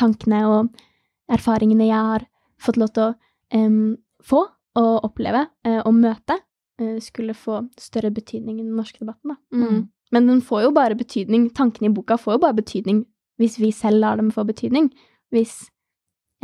tankene 0.00 0.44
og 0.48 0.84
erfaringene 1.30 1.88
jeg 1.88 2.10
har 2.12 2.26
fått 2.60 2.80
lov 2.80 2.92
til 2.94 3.10
å 3.10 3.12
um, 3.56 3.96
få 4.24 4.44
og 4.80 5.06
oppleve 5.06 5.46
uh, 5.66 5.80
og 5.82 5.94
møte, 5.96 6.36
uh, 6.80 6.98
skulle 7.02 7.36
få 7.36 7.64
større 7.80 8.12
betydning 8.14 8.60
i 8.60 8.64
den 8.64 8.76
norske 8.78 9.02
debatten. 9.02 9.34
Da. 9.34 9.40
Mm. 9.56 9.80
Men 10.12 10.26
den 10.26 10.40
får 10.42 10.62
jo 10.66 10.70
bare 10.74 10.96
betydning, 10.98 11.50
tankene 11.54 11.86
i 11.90 11.94
boka 11.94 12.16
får 12.18 12.34
jo 12.36 12.38
bare 12.46 12.56
betydning 12.58 13.04
hvis 13.40 13.58
vi 13.60 13.70
selv 13.72 14.00
lar 14.02 14.16
dem 14.20 14.30
få 14.34 14.42
betydning. 14.44 14.90
Hvis 15.32 15.70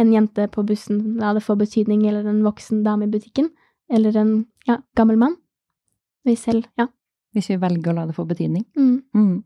en 0.01 0.13
jente 0.13 0.47
på 0.53 0.63
bussen 0.65 1.17
lar 1.21 1.35
det 1.35 1.43
få 1.45 1.57
betydning, 1.59 2.07
eller 2.09 2.25
en 2.29 2.43
voksen 2.45 2.83
dame 2.85 3.05
i 3.05 3.11
butikken, 3.13 3.51
eller 3.93 4.17
en 4.17 4.31
ja, 4.69 4.79
gammel 4.97 5.17
mann. 5.21 5.37
Vi 6.25 6.35
selv, 6.37 6.65
ja. 6.79 6.87
Hvis 7.37 7.51
vi 7.51 7.57
velger 7.61 7.93
å 7.93 7.97
la 7.99 8.07
det 8.09 8.15
få 8.17 8.25
betydning. 8.29 8.65
Mm. 8.79 9.03
Mm. 9.15 9.37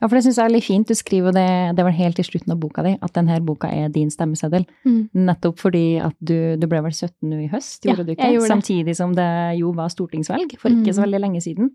Ja, 0.00 0.08
for 0.08 0.16
det 0.16 0.22
syns 0.24 0.38
jeg 0.40 0.48
er 0.48 0.54
litt 0.54 0.64
fint. 0.66 0.88
Du 0.88 0.94
skriver 0.96 1.34
det, 1.36 1.46
det 1.76 1.84
var 1.84 1.92
helt 1.94 2.18
i 2.18 2.24
slutten 2.26 2.54
av 2.54 2.58
boka 2.62 2.82
di, 2.82 2.94
at 3.02 3.12
denne 3.14 3.36
boka 3.44 3.68
er 3.70 3.90
din 3.92 4.08
stemmeseddel. 4.10 4.64
Mm. 4.88 5.00
Nettopp 5.28 5.58
fordi 5.60 5.84
at 6.02 6.16
du, 6.18 6.56
du 6.56 6.66
ble 6.66 6.80
vel 6.86 6.94
17 6.96 7.12
nå 7.28 7.42
i 7.44 7.50
høst, 7.52 7.84
Ja, 7.84 7.92
gjorde 7.92 8.06
du 8.08 8.14
ikke? 8.16 8.30
gjorde 8.34 8.48
det. 8.48 8.52
Samtidig 8.54 8.96
som 8.98 9.12
det 9.14 9.28
jo 9.60 9.70
var 9.76 9.92
stortingsvalg 9.92 10.56
for 10.58 10.72
ikke 10.74 10.94
så 10.96 11.02
Mm. 11.02 11.06
veldig 11.06 11.20
lenge 11.26 11.42
siden. 11.44 11.70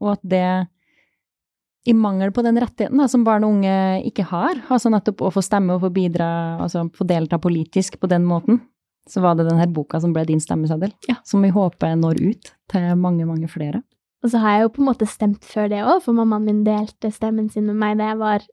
Og 0.00 0.12
at 0.12 0.20
det, 0.22 0.44
i 1.88 1.94
mangel 1.96 2.32
på 2.32 2.42
den 2.44 2.58
rettigheten 2.60 3.00
da, 3.00 3.06
som 3.08 3.24
barn 3.24 3.46
og 3.46 3.54
unge 3.56 3.76
ikke 4.08 4.26
har, 4.28 4.58
altså 4.68 4.92
nettopp 4.92 5.22
å 5.24 5.30
få 5.32 5.42
stemme 5.44 5.76
og 5.76 5.86
få 5.86 5.92
bidra, 5.94 6.28
altså 6.60 6.84
få 6.96 7.06
delta 7.08 7.38
politisk 7.40 7.96
på 8.00 8.10
den 8.10 8.26
måten, 8.28 8.60
så 9.08 9.22
var 9.24 9.38
det 9.38 9.48
denne 9.48 9.64
boka 9.72 10.00
som 10.02 10.12
ble 10.14 10.26
din 10.28 10.42
stemmeseddel. 10.42 10.92
Ja. 11.08 11.16
Som 11.24 11.42
vi 11.44 11.52
håper 11.54 11.96
når 11.98 12.20
ut 12.20 12.52
til 12.70 12.92
mange, 13.00 13.24
mange 13.26 13.48
flere. 13.50 13.80
Og 14.20 14.32
så 14.32 14.40
har 14.42 14.52
jeg 14.52 14.64
jo 14.66 14.72
på 14.74 14.82
en 14.82 14.88
måte 14.90 15.08
stemt 15.08 15.46
før 15.48 15.70
det 15.72 15.80
òg, 15.80 16.02
for 16.04 16.16
mammaen 16.16 16.44
min 16.44 16.64
delte 16.66 17.08
stemmen 17.14 17.48
sin 17.52 17.64
med 17.70 17.78
meg 17.80 17.96
da 17.96 18.10
jeg 18.10 18.18
var 18.20 18.44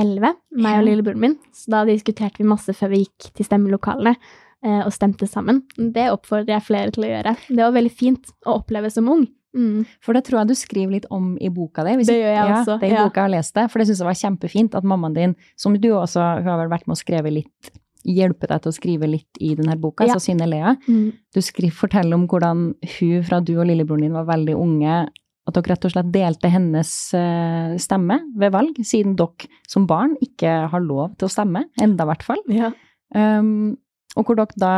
elleve, 0.00 0.34
meg 0.52 0.80
og 0.82 0.84
lillebroren 0.84 1.22
min. 1.22 1.38
Så 1.56 1.72
da 1.72 1.84
diskuterte 1.88 2.42
vi 2.42 2.48
masse 2.50 2.74
før 2.76 2.92
vi 2.92 3.06
gikk 3.06 3.30
til 3.32 3.48
stemmelokalene 3.48 4.12
eh, 4.12 4.82
og 4.82 4.92
stemte 4.92 5.28
sammen. 5.30 5.62
Det 5.78 6.10
oppfordrer 6.12 6.58
jeg 6.58 6.66
flere 6.66 6.92
til 6.92 7.06
å 7.06 7.14
gjøre. 7.14 7.34
Det 7.48 7.62
var 7.62 7.78
veldig 7.78 7.94
fint 7.96 8.34
å 8.44 8.58
oppleve 8.60 8.92
som 8.92 9.08
ung. 9.16 9.24
Mm. 9.54 9.84
For 10.02 10.16
det 10.16 10.24
tror 10.26 10.40
jeg 10.40 10.50
du 10.50 10.54
skriver 10.58 10.96
litt 10.96 11.06
om 11.14 11.36
i 11.38 11.48
boka 11.54 11.84
di. 11.86 11.94
Hvis 12.00 12.10
Det 12.10 12.18
gjør 12.18 12.32
jeg 12.34 12.50
ja, 12.50 12.58
også, 12.60 12.76
er 12.80 12.92
ja. 12.92 13.04
boka 13.06 13.22
jeg 13.22 13.28
har 13.28 13.34
lest 13.36 13.54
det, 13.54 13.64
for 13.70 13.78
det 13.80 13.88
syns 13.88 14.02
jeg 14.02 14.08
var 14.10 14.20
kjempefint 14.20 14.74
at 14.80 14.84
mammaen 14.84 15.16
din, 15.16 15.34
som 15.56 15.78
du 15.78 15.88
også 15.94 16.28
hun 16.42 16.50
har 16.50 16.60
vel 16.64 16.72
vært 16.74 16.86
med 16.90 16.96
å 16.96 17.00
skrive 17.00 17.32
litt, 17.32 17.72
hjelpe 18.04 18.48
deg 18.50 18.60
til 18.64 18.72
å 18.72 18.76
skrive 18.76 19.08
litt 19.08 19.40
i 19.40 19.54
denne 19.56 19.76
boka, 19.80 20.04
Ja. 20.04 20.18
så 20.18 20.26
Synne 20.26 20.48
Lea. 20.50 20.74
Mm. 20.88 21.12
Du 21.32 21.40
skriver, 21.40 21.72
forteller 21.74 22.14
om 22.18 22.26
hvordan 22.28 22.74
hun 22.98 23.22
fra 23.24 23.40
du 23.40 23.54
og 23.58 23.66
lillebroren 23.70 24.02
din 24.08 24.18
var 24.18 24.26
veldig 24.28 24.56
unge, 24.58 24.98
at 25.44 25.54
dere 25.54 25.74
rett 25.74 25.84
og 25.84 25.92
slett 25.92 26.10
delte 26.12 26.48
hennes 26.48 26.90
eh, 27.14 27.76
stemme 27.80 28.18
ved 28.36 28.52
valg, 28.52 28.76
siden 28.80 29.16
dere 29.16 29.48
som 29.68 29.86
barn 29.86 30.16
ikke 30.24 30.70
har 30.72 30.80
lov 30.84 31.16
til 31.20 31.28
å 31.28 31.32
stemme, 31.32 31.66
enda 31.80 32.04
i 32.06 32.10
hvert 32.12 32.24
fall. 32.24 32.40
Ja. 32.48 32.70
Um, 33.14 33.76
og 34.16 34.24
hvor 34.26 34.38
dere 34.40 34.56
da 34.60 34.74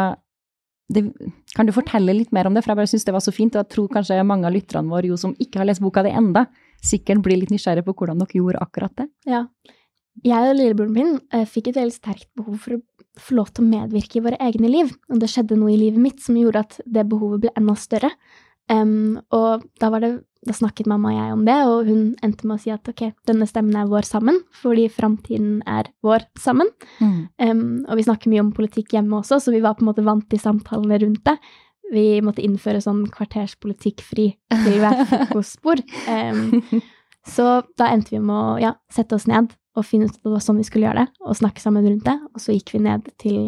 det, 0.93 1.03
Kan 1.57 1.67
du 1.67 1.73
fortelle 1.75 2.15
litt 2.15 2.33
mer 2.35 2.47
om 2.47 2.55
det, 2.55 2.63
for 2.65 2.73
jeg 2.73 2.81
bare 2.81 2.91
syns 2.91 3.07
det 3.07 3.15
var 3.17 3.25
så 3.25 3.35
fint, 3.35 3.57
og 3.57 3.65
jeg 3.65 3.73
tror 3.75 3.89
kanskje 3.93 4.21
mange 4.27 4.47
av 4.47 4.55
lytterne 4.55 4.93
våre 4.93 5.11
jo 5.11 5.19
som 5.21 5.35
ikke 5.43 5.63
har 5.63 5.69
lest 5.69 5.83
boka 5.83 6.05
di 6.07 6.13
enda, 6.15 6.47
sikkert 6.85 7.25
blir 7.25 7.41
litt 7.41 7.51
nysgjerrig 7.55 7.85
på 7.87 7.95
hvordan 7.97 8.23
dere 8.23 8.39
gjorde 8.39 8.63
akkurat 8.63 8.95
det. 9.01 9.09
Ja. 9.27 9.47
Jeg 10.25 10.51
og 10.51 10.57
lillebroren 10.57 10.95
min 10.95 11.17
eh, 11.35 11.45
fikk 11.49 11.73
et 11.73 11.81
veldig 11.81 11.97
sterkt 11.97 12.29
behov 12.39 12.61
for 12.63 12.79
å 12.79 12.83
få 13.21 13.37
lov 13.37 13.51
til 13.53 13.65
å 13.65 13.69
medvirke 13.69 14.21
i 14.21 14.25
våre 14.25 14.39
egne 14.41 14.71
liv. 14.71 14.93
Og 15.13 15.21
det 15.21 15.29
skjedde 15.33 15.59
noe 15.59 15.75
i 15.75 15.81
livet 15.81 16.01
mitt 16.01 16.23
som 16.25 16.39
gjorde 16.39 16.63
at 16.65 16.79
det 16.85 17.05
behovet 17.11 17.45
ble 17.45 17.53
enda 17.59 17.75
større. 17.81 18.13
Um, 18.73 19.19
og 19.35 19.67
da, 19.81 19.91
var 19.93 20.03
det, 20.03 20.13
da 20.47 20.55
snakket 20.57 20.89
mamma 20.91 21.11
og 21.13 21.19
jeg 21.19 21.35
om 21.35 21.45
det, 21.47 21.57
og 21.67 21.91
hun 21.91 22.01
endte 22.25 22.49
med 22.49 22.57
å 22.57 22.63
si 22.63 22.73
at 22.75 22.89
ok, 22.91 23.03
denne 23.29 23.49
stemmen 23.49 23.77
er 23.79 23.91
vår 23.91 24.07
sammen, 24.09 24.41
fordi 24.63 24.87
framtiden 24.93 25.61
er 25.69 25.91
vår 26.07 26.27
sammen. 26.41 26.71
Em, 27.43 27.63
og 27.87 27.99
vi 27.99 28.07
snakker 28.07 28.33
mye 28.33 28.45
om 28.45 28.55
politikk 28.57 28.97
hjemme 28.97 29.21
også, 29.21 29.41
så 29.43 29.55
vi 29.55 29.63
var 29.65 29.77
på 29.77 29.85
en 29.85 29.91
måte 29.91 30.07
vant 30.07 30.27
til 30.31 30.43
samtalene 30.43 31.01
rundt 31.03 31.25
det. 31.29 31.37
Vi 31.93 32.07
måtte 32.25 32.43
innføre 32.43 32.83
sånn 32.83 33.05
kvarterspolitikkfri 33.15 34.27
til 34.55 34.79
hvert 34.83 35.05
frokostbord. 35.11 35.85
Um, 36.11 36.83
så 37.27 37.61
da 37.79 37.93
endte 37.93 38.15
vi 38.15 38.23
med 38.23 38.37
å 38.37 38.59
ja, 38.63 38.75
sette 38.93 39.19
oss 39.19 39.29
ned 39.31 39.55
og 39.77 39.85
finne 39.85 40.09
ut 40.09 40.15
at 40.15 40.23
det 40.25 40.33
var 40.33 40.43
sånn 40.43 40.61
vi 40.61 40.67
skulle 40.67 40.89
gjøre 40.89 41.05
det, 41.05 41.23
og 41.27 41.37
snakke 41.37 41.63
sammen 41.63 41.85
rundt 41.87 42.07
det. 42.07 42.17
Og 42.33 42.43
så 42.43 42.55
gikk 42.57 42.73
vi 42.75 42.85
ned 42.87 43.11
til 43.21 43.41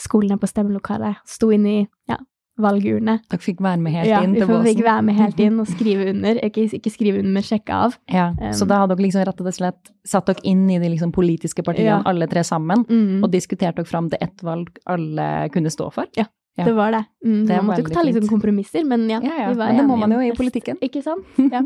skolene 0.00 0.40
på 0.40 0.48
stemmelokalet, 0.50 1.20
sto 1.28 1.52
inn 1.54 1.66
i 1.70 1.76
ja, 2.10 2.18
valgurene. 2.60 3.16
Dere 3.30 3.40
fikk 3.42 3.60
være 3.64 3.80
med 3.82 3.92
helt 3.92 4.08
Ja, 4.08 4.20
inn 4.22 4.34
vi 4.34 4.46
fikk 4.74 4.84
være 4.84 5.02
med 5.02 5.16
helt 5.18 5.40
inn 5.46 5.58
og 5.60 5.66
skrive 5.66 6.08
under. 6.12 6.38
Ikke, 6.44 6.68
ikke 6.78 6.92
skrive 6.92 7.18
under, 7.18 7.32
men 7.32 7.42
sjekke 7.42 7.74
av. 7.74 7.96
Ja, 8.12 8.28
så 8.52 8.62
Um, 8.64 8.68
da 8.68 8.78
hadde 8.84 8.94
dere 8.96 9.06
liksom 9.08 9.24
rett 9.26 9.40
og 9.42 9.52
slett 9.54 9.90
satt 10.06 10.26
dere 10.26 10.44
inn 10.44 10.68
i 10.70 10.78
de 10.78 10.88
liksom 10.94 11.12
politiske 11.12 11.64
partiene, 11.66 11.84
Ja. 11.98 12.02
alle 12.06 12.26
tre 12.30 12.44
sammen, 12.44 12.84
Mm, 12.88 13.24
og 13.24 13.30
diskuterte 13.32 13.76
dere 13.82 13.86
fram 13.90 14.08
til 14.10 14.18
ett 14.20 14.40
valg 14.42 14.68
alle 14.86 15.48
kunne 15.50 15.70
stå 15.70 15.90
for. 15.92 16.06
Ja. 16.16 16.24
Det 16.56 16.70
var 16.72 16.92
det. 16.92 17.04
Mm, 17.26 17.46
Det 17.48 17.56
man 17.56 17.66
måtte 17.66 17.82
jo 17.82 17.88
ta 17.94 18.02
litt 18.06 18.14
sånn 18.14 18.28
kompromisser, 18.30 18.84
men 18.86 19.08
ja. 19.10 19.18
Ja, 19.20 19.48
ja, 19.48 19.54
men 19.58 19.76
det 19.76 19.84
må 19.88 19.96
man 19.98 20.12
jo 20.12 20.20
i 20.20 20.30
politikken. 20.30 20.78
Ikke 20.80 21.02
sant? 21.02 21.24
Ja. 21.52 21.62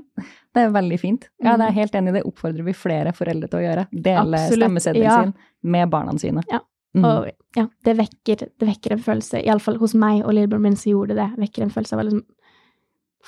Det 0.54 0.62
er 0.64 0.70
veldig 0.72 0.98
fint. 0.98 1.28
Ja, 1.44 1.58
det 1.58 1.66
er 1.66 1.70
Mm. 1.72 1.74
helt 1.74 1.92
enig 1.92 2.08
i. 2.08 2.12
Det 2.12 2.22
oppfordrer 2.24 2.64
vi 2.64 2.72
flere 2.72 3.12
foreldre 3.12 3.50
til 3.50 3.58
å 3.60 3.62
gjøre. 3.66 3.86
Dele 3.92 4.38
stemmeseddelen 4.48 5.04
ja. 5.04 5.22
sin 5.24 5.34
med 5.62 5.90
barna 5.90 6.16
sine. 6.18 6.42
Ja. 6.50 6.60
Mm. 6.96 7.04
Og 7.04 7.30
ja, 7.56 7.66
det 7.84 7.96
vekker, 7.98 8.36
det 8.58 8.66
vekker 8.68 8.92
en 8.92 9.02
følelse, 9.04 9.42
iallfall 9.44 9.76
hos 9.78 9.94
meg 9.94 10.22
og 10.24 10.32
lillebroren 10.32 10.62
min 10.62 10.76
som 10.76 10.92
gjorde 10.92 11.14
det, 11.18 11.26
vekker 11.38 11.62
en 11.66 11.70
følelse 11.74 11.92
av 11.92 12.00
å 12.00 12.06
liksom 12.08 12.24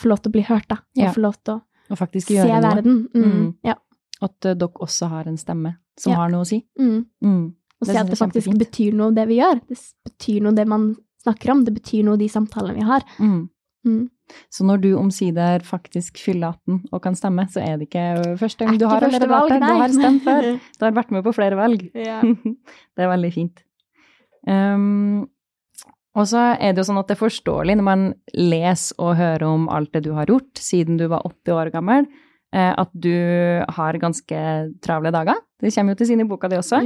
få 0.01 0.09
lov 0.09 0.23
til 0.23 0.31
å 0.31 0.37
bli 0.39 0.43
hørt, 0.49 0.69
da. 0.69 0.77
Og 0.77 1.03
Ja. 1.05 1.13
få 1.13 1.21
lov 1.21 1.37
til 1.45 1.55
å 1.55 1.63
Og 1.91 1.99
se 1.99 2.35
verden. 2.47 3.09
Mm, 3.15 3.23
Mm. 3.25 3.55
Ja. 3.65 3.75
At 4.23 4.45
uh, 4.47 4.55
dere 4.55 4.69
også 4.81 5.09
har 5.09 5.25
en 5.29 5.37
stemme 5.37 5.77
som 5.99 6.13
Ja. 6.13 6.17
har 6.19 6.29
noe 6.31 6.43
å 6.43 6.47
si. 6.47 6.65
Mm. 6.79 7.07
Mm. 7.23 7.47
Og 7.81 7.87
Det 7.87 7.95
se 7.95 7.99
at 7.99 8.07
det 8.07 8.19
faktisk 8.19 8.59
betyr 8.59 8.93
noe, 8.95 9.13
det 9.15 9.27
vi 9.29 9.39
gjør. 9.41 9.61
Det 9.67 9.79
betyr 10.05 10.43
noe, 10.43 10.53
det 10.55 10.67
man 10.69 10.97
snakker 11.25 11.51
om. 11.51 11.65
Det 11.65 11.75
betyr 11.75 12.05
noe, 12.05 12.17
de 12.17 12.29
samtalene 12.29 12.75
vi 12.75 12.83
har. 12.83 13.03
Mm. 13.19 14.11
Så 14.53 14.67
når 14.67 14.83
du 14.85 14.91
omsider 14.99 15.65
faktisk 15.67 16.21
fyller 16.23 16.55
18 16.55 16.93
og 16.93 17.03
kan 17.05 17.19
stemme, 17.19 17.47
så 17.51 17.63
er 17.65 17.81
det 17.81 17.89
ikke 17.89 18.37
første 18.41 18.67
gang 18.67 18.79
du 18.81 18.87
har 18.91 19.03
allerede 19.07 19.31
vært 19.31 19.53
der. 19.57 19.67
Du 19.67 19.83
har 19.83 19.97
stemt 19.97 20.25
før. 20.27 20.49
Du 20.79 20.87
har 20.87 20.97
vært 20.97 21.13
med 21.15 21.27
på 21.27 21.35
flere 21.37 21.59
valg. 21.59 21.85
Ja. 21.95 22.21
det 22.97 23.05
er 23.05 23.13
veldig 23.13 23.33
fint. 23.35 23.63
Um, 24.49 25.29
og 26.19 26.27
så 26.27 26.43
er 26.57 26.73
det 26.73 26.83
jo 26.83 26.89
sånn 26.89 26.99
at 27.01 27.11
det 27.11 27.15
er 27.15 27.23
forståelig 27.23 27.77
når 27.79 27.87
man 27.87 28.07
leser 28.35 28.99
og 29.03 29.15
hører 29.21 29.47
om 29.47 29.69
alt 29.71 29.93
det 29.95 30.05
du 30.09 30.13
har 30.17 30.31
gjort 30.31 30.59
siden 30.59 30.99
du 30.99 31.07
var 31.13 31.27
80 31.29 31.55
år 31.55 31.71
gammel, 31.75 32.09
at 32.51 32.91
du 32.99 33.15
har 33.71 33.99
ganske 34.03 34.39
travle 34.83 35.13
dager. 35.15 35.39
Det 35.61 35.71
kommer 35.75 35.95
jo 35.95 36.01
til 36.01 36.09
sin 36.09 36.23
i 36.23 36.27
boka 36.27 36.49
di 36.51 36.59
også. 36.59 36.81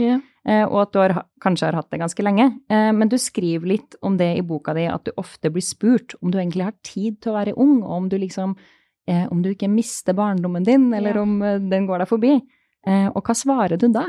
Eh, 0.45 0.65
og 0.67 0.81
at 0.83 0.93
du 0.93 0.99
har, 1.01 1.15
kanskje 1.41 1.69
har 1.71 1.79
hatt 1.79 1.91
det 1.95 2.01
ganske 2.03 2.25
lenge. 2.27 2.51
Eh, 2.69 2.91
men 2.93 3.11
du 3.11 3.17
skriver 3.21 3.71
litt 3.71 3.97
om 4.05 4.19
det 4.21 4.31
i 4.37 4.45
boka 4.45 4.75
di, 4.77 4.85
at 4.91 5.07
du 5.07 5.15
ofte 5.21 5.51
blir 5.53 5.65
spurt 5.65 6.17
om 6.21 6.33
du 6.33 6.39
egentlig 6.41 6.67
har 6.67 6.77
tid 6.85 7.21
til 7.23 7.33
å 7.33 7.39
være 7.39 7.55
ung, 7.57 7.79
og 7.83 7.95
om 8.03 8.11
du 8.11 8.19
liksom 8.21 8.57
eh, 9.09 9.27
Om 9.31 9.43
du 9.45 9.51
ikke 9.53 9.69
mister 9.69 10.17
barndommen 10.17 10.65
din, 10.65 10.93
eller 10.93 11.15
yeah. 11.15 11.23
om 11.23 11.69
den 11.71 11.87
går 11.87 12.03
deg 12.03 12.09
forbi. 12.09 12.37
Og 12.85 13.21
hva 13.25 13.35
svarer 13.37 13.81
du 13.81 13.87
da? 13.89 14.03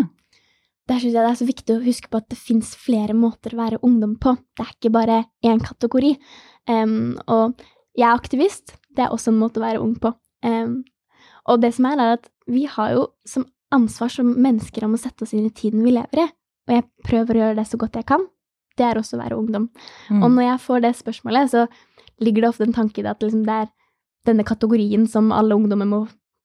Der 0.87 0.99
syns 0.99 1.15
jeg 1.15 1.23
det 1.23 1.29
er 1.31 1.37
så 1.39 1.47
viktig 1.47 1.75
å 1.75 1.83
huske 1.83 2.09
på 2.11 2.19
at 2.19 2.27
det 2.31 2.37
fins 2.39 2.73
flere 2.79 3.15
måter 3.15 3.55
å 3.55 3.59
være 3.59 3.79
ungdom 3.83 4.17
på. 4.19 4.35
Det 4.55 4.65
er 4.65 4.73
ikke 4.73 4.91
bare 4.95 5.17
én 5.43 5.61
kategori. 5.63 6.11
Um, 6.67 7.15
og 7.31 7.59
jeg 7.95 8.07
er 8.07 8.15
aktivist. 8.19 8.75
Det 8.91 9.05
er 9.05 9.15
også 9.15 9.31
en 9.31 9.39
måte 9.39 9.59
å 9.61 9.65
være 9.65 9.81
ung 9.83 9.95
på. 9.99 10.11
Em, 10.45 10.83
og 11.47 11.61
det 11.61 11.73
som 11.75 11.85
er, 11.89 11.99
er 12.01 12.17
at 12.19 12.29
vi 12.47 12.65
har 12.69 12.93
jo 12.95 13.07
som 13.27 13.45
ansvar 13.73 14.11
som 14.13 14.29
mennesker 14.41 14.85
om 14.85 14.93
å 14.95 15.01
sette 15.01 15.25
oss 15.25 15.33
inn 15.33 15.47
i 15.47 15.53
tiden 15.53 15.83
vi 15.83 15.91
lever 15.95 16.21
i. 16.23 16.27
Og 16.69 16.73
jeg 16.75 16.85
prøver 17.05 17.35
å 17.35 17.41
gjøre 17.43 17.57
det 17.59 17.67
så 17.69 17.77
godt 17.81 17.97
jeg 17.99 18.05
kan. 18.09 18.23
Det 18.77 18.85
er 18.85 18.97
også 18.99 19.17
å 19.17 19.21
være 19.21 19.37
ungdom. 19.37 19.69
Mm. 20.09 20.21
Og 20.23 20.31
når 20.35 20.45
jeg 20.47 20.61
får 20.65 20.83
det 20.85 20.93
spørsmålet, 20.99 21.51
så 21.51 21.65
ligger 22.23 22.45
det 22.45 22.49
ofte 22.49 22.65
en 22.67 22.73
tanke 22.75 23.01
i 23.01 23.05
det 23.05 23.11
at 23.11 23.21
liksom 23.25 23.43
det 23.45 23.57
er 23.65 23.69
denne 24.25 24.45
kategorien 24.47 25.05
som 25.09 25.31
alle 25.35 25.57
ungdommer 25.57 25.89
må 25.89 25.99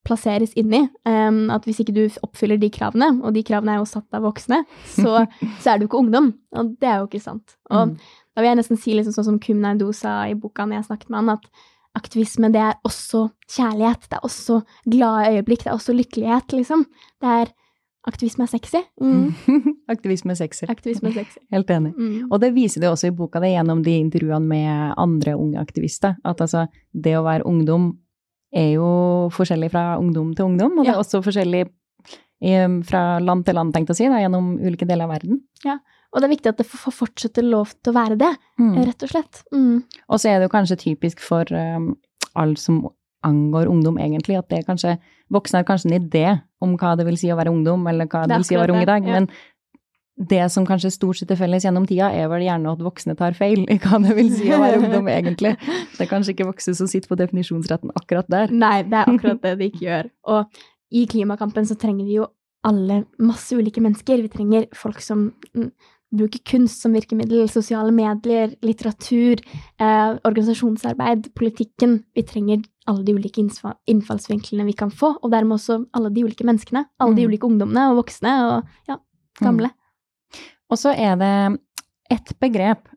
plasseres 0.07 0.53
inn 0.59 0.73
i. 0.75 0.83
Um, 1.09 1.51
at 1.53 1.65
hvis 1.69 1.81
ikke 1.85 1.95
du 1.97 2.03
oppfyller 2.25 2.61
de 2.61 2.71
kravene, 2.73 3.13
og 3.23 3.35
de 3.37 3.43
kravene 3.47 3.75
er 3.77 3.83
jo 3.83 3.89
satt 3.89 4.09
av 4.17 4.25
voksne, 4.25 4.63
så, 4.97 5.27
så 5.63 5.75
er 5.75 5.81
du 5.81 5.87
ikke 5.87 6.01
ungdom. 6.01 6.33
Og 6.57 6.75
det 6.81 6.89
er 6.89 7.01
jo 7.03 7.09
ikke 7.11 7.23
sant. 7.25 7.57
Og 7.71 7.91
Mm. 7.93 7.97
da 8.35 8.43
vil 8.43 8.49
jeg 8.51 8.61
nesten 8.63 8.79
si 8.81 8.95
liksom 8.97 9.13
sånn 9.17 9.29
som 9.29 9.39
Kum 9.43 9.61
Naidoo 9.61 9.93
sa 9.97 10.23
i 10.29 10.35
boka 10.39 10.65
når 10.67 10.81
jeg 10.81 10.89
snakket 10.91 11.11
med 11.11 11.21
han, 11.21 11.37
at 11.39 11.49
aktivisme 11.97 12.51
det 12.53 12.61
er 12.61 12.75
også 12.87 13.31
kjærlighet. 13.51 14.09
Det 14.11 14.19
er 14.19 14.27
også 14.27 14.61
glade 14.91 15.33
øyeblikk. 15.37 15.65
Det 15.65 15.71
er 15.73 15.77
også 15.79 15.95
lykkelighet, 15.97 16.53
liksom. 16.53 16.87
Det 17.21 17.29
er 17.41 17.53
Aktivisme 18.09 18.47
er 18.47 18.49
sexy. 18.49 18.79
Mm. 18.97 19.35
Aktivisme 19.93 20.33
sexy. 20.35 20.65
Aktivisme 20.73 21.11
er 21.11 21.19
sexy. 21.19 21.37
Helt 21.53 21.69
enig. 21.71 21.91
Mm. 21.99 22.31
Og 22.33 22.41
det 22.41 22.55
viser 22.57 22.81
det 22.81 22.89
også 22.89 23.11
i 23.11 23.13
boka 23.13 23.43
det 23.45 23.51
gjennom 23.53 23.83
de 23.85 23.93
intervjuene 24.01 24.49
med 24.49 24.95
andre 24.97 25.35
unge 25.37 25.61
aktivister. 25.61 26.15
At 26.25 26.41
altså, 26.41 26.63
det 26.97 27.13
å 27.19 27.25
være 27.27 27.45
ungdom 27.45 27.91
er 28.57 28.71
jo 28.79 28.87
forskjellig 29.37 29.69
fra 29.75 29.99
ungdom 30.01 30.33
til 30.35 30.49
ungdom, 30.49 30.79
og 30.79 30.87
det 30.87 30.95
Ja. 30.95 30.97
er 30.97 31.03
også 31.05 31.21
forskjellig 31.23 31.67
i- 32.41 32.83
fra 32.89 33.19
land 33.21 33.45
til 33.45 33.55
land, 33.55 33.75
tenkt 33.75 33.91
å 33.93 33.95
si, 33.95 34.09
da, 34.09 34.17
gjennom 34.17 34.57
ulike 34.59 34.89
deler 34.89 35.05
av 35.05 35.11
verden. 35.21 35.43
Og 36.11 36.21
det 36.21 36.27
er 36.27 36.33
viktig 36.35 36.51
at 36.51 36.59
det 36.59 36.67
får 36.67 36.95
fortsette 36.95 37.43
lov 37.47 37.75
til 37.79 37.93
å 37.93 37.97
være 37.97 38.17
det, 38.19 38.31
rett 38.59 39.05
og 39.07 39.13
slett. 39.13 39.43
Mm. 39.55 39.83
Og 40.11 40.19
så 40.19 40.33
er 40.33 40.41
det 40.41 40.49
jo 40.49 40.55
kanskje 40.57 40.81
typisk 40.81 41.23
for 41.23 41.47
um, 41.55 41.93
alle 42.35 42.59
som 42.59 42.83
angår 43.27 43.69
ungdom, 43.71 43.99
egentlig, 44.01 44.39
at 44.41 44.49
det 44.51 44.65
kanskje 44.67 44.97
Voksne 45.31 45.61
har 45.61 45.67
kanskje 45.69 45.93
en 45.93 46.01
idé 46.01 46.25
om 46.59 46.73
hva 46.75 46.97
det 46.99 47.05
vil 47.07 47.15
si 47.21 47.29
å 47.31 47.37
være 47.39 47.53
ungdom, 47.53 47.85
eller 47.87 48.09
hva 48.11 48.25
det, 48.25 48.33
Det 48.33 48.39
vil 48.41 48.47
si 48.49 48.57
å 48.57 48.63
være 48.65 48.75
ung 48.75 48.83
i 48.83 48.89
dag, 48.89 49.05
ja. 49.07 49.21
men 49.21 49.29
det 50.21 50.41
som 50.53 50.67
kanskje 50.67 50.91
stort 50.93 51.21
sett 51.21 51.31
er 51.33 51.39
felles 51.39 51.65
gjennom 51.65 51.87
tida, 51.89 52.11
er 52.13 52.27
vel 52.29 52.43
gjerne 52.45 52.73
at 52.75 52.83
voksne 52.83 53.15
tar 53.17 53.37
feil 53.39 53.63
i 53.71 53.79
hva 53.81 54.01
det 54.03 54.17
vil 54.19 54.33
si 54.35 54.51
å 54.53 54.59
være 54.61 54.81
ungdom, 54.83 55.09
egentlig. 55.19 55.55
Det 55.95 56.05
er 56.05 56.11
kanskje 56.11 56.35
ikke 56.35 56.49
voksne 56.51 56.75
som 56.81 56.91
sitter 56.91 57.13
på 57.13 57.21
definisjonsretten 57.21 57.95
akkurat 57.95 58.29
der. 58.33 58.53
Nei, 58.53 58.83
det 58.89 58.99
er 58.99 59.15
akkurat 59.15 59.41
det 59.47 59.55
de 59.63 59.71
ikke 59.71 59.87
gjør. 59.89 60.11
Og 60.35 60.61
i 60.91 61.07
klimakampen 61.09 61.71
så 61.71 61.79
trenger 61.79 62.11
vi 62.11 62.19
jo 62.19 62.27
alle 62.67 63.05
masse 63.23 63.57
ulike 63.57 63.81
mennesker. 63.81 64.21
Vi 64.27 64.35
trenger 64.35 64.67
folk 64.77 65.01
som 65.05 65.31
mm, 66.13 66.19
bruker 66.19 66.41
kunst 66.45 66.83
som 66.83 66.93
virkemiddel, 66.93 67.49
sosiale 67.49 67.93
medier, 67.95 68.55
litteratur, 68.63 69.41
eh, 69.79 70.19
organisasjonsarbeid, 70.27 71.33
politikken. 71.35 72.05
Vi 72.15 72.23
trenger 72.27 72.65
alle 72.87 73.05
de 73.05 73.15
ulike 73.15 73.41
innfallsvinklene 73.87 74.67
vi 74.67 74.73
kan 74.75 74.91
få, 74.91 75.17
og 75.23 75.31
dermed 75.31 75.59
også 75.59 75.87
alle 75.95 76.11
de 76.11 76.25
ulike 76.25 76.45
menneskene. 76.45 76.87
Alle 76.99 77.15
de 77.15 77.23
Mm. 77.23 77.31
ulike 77.31 77.47
ungdommene 77.47 77.91
og 77.91 78.05
voksne 78.05 78.35
og 78.51 78.65
ja, 78.89 78.97
gamle. 79.41 79.71
Og 80.71 80.79
så 80.79 80.95
er 80.97 81.17
det 81.17 81.61
et 82.11 82.35
begrep 82.41 82.90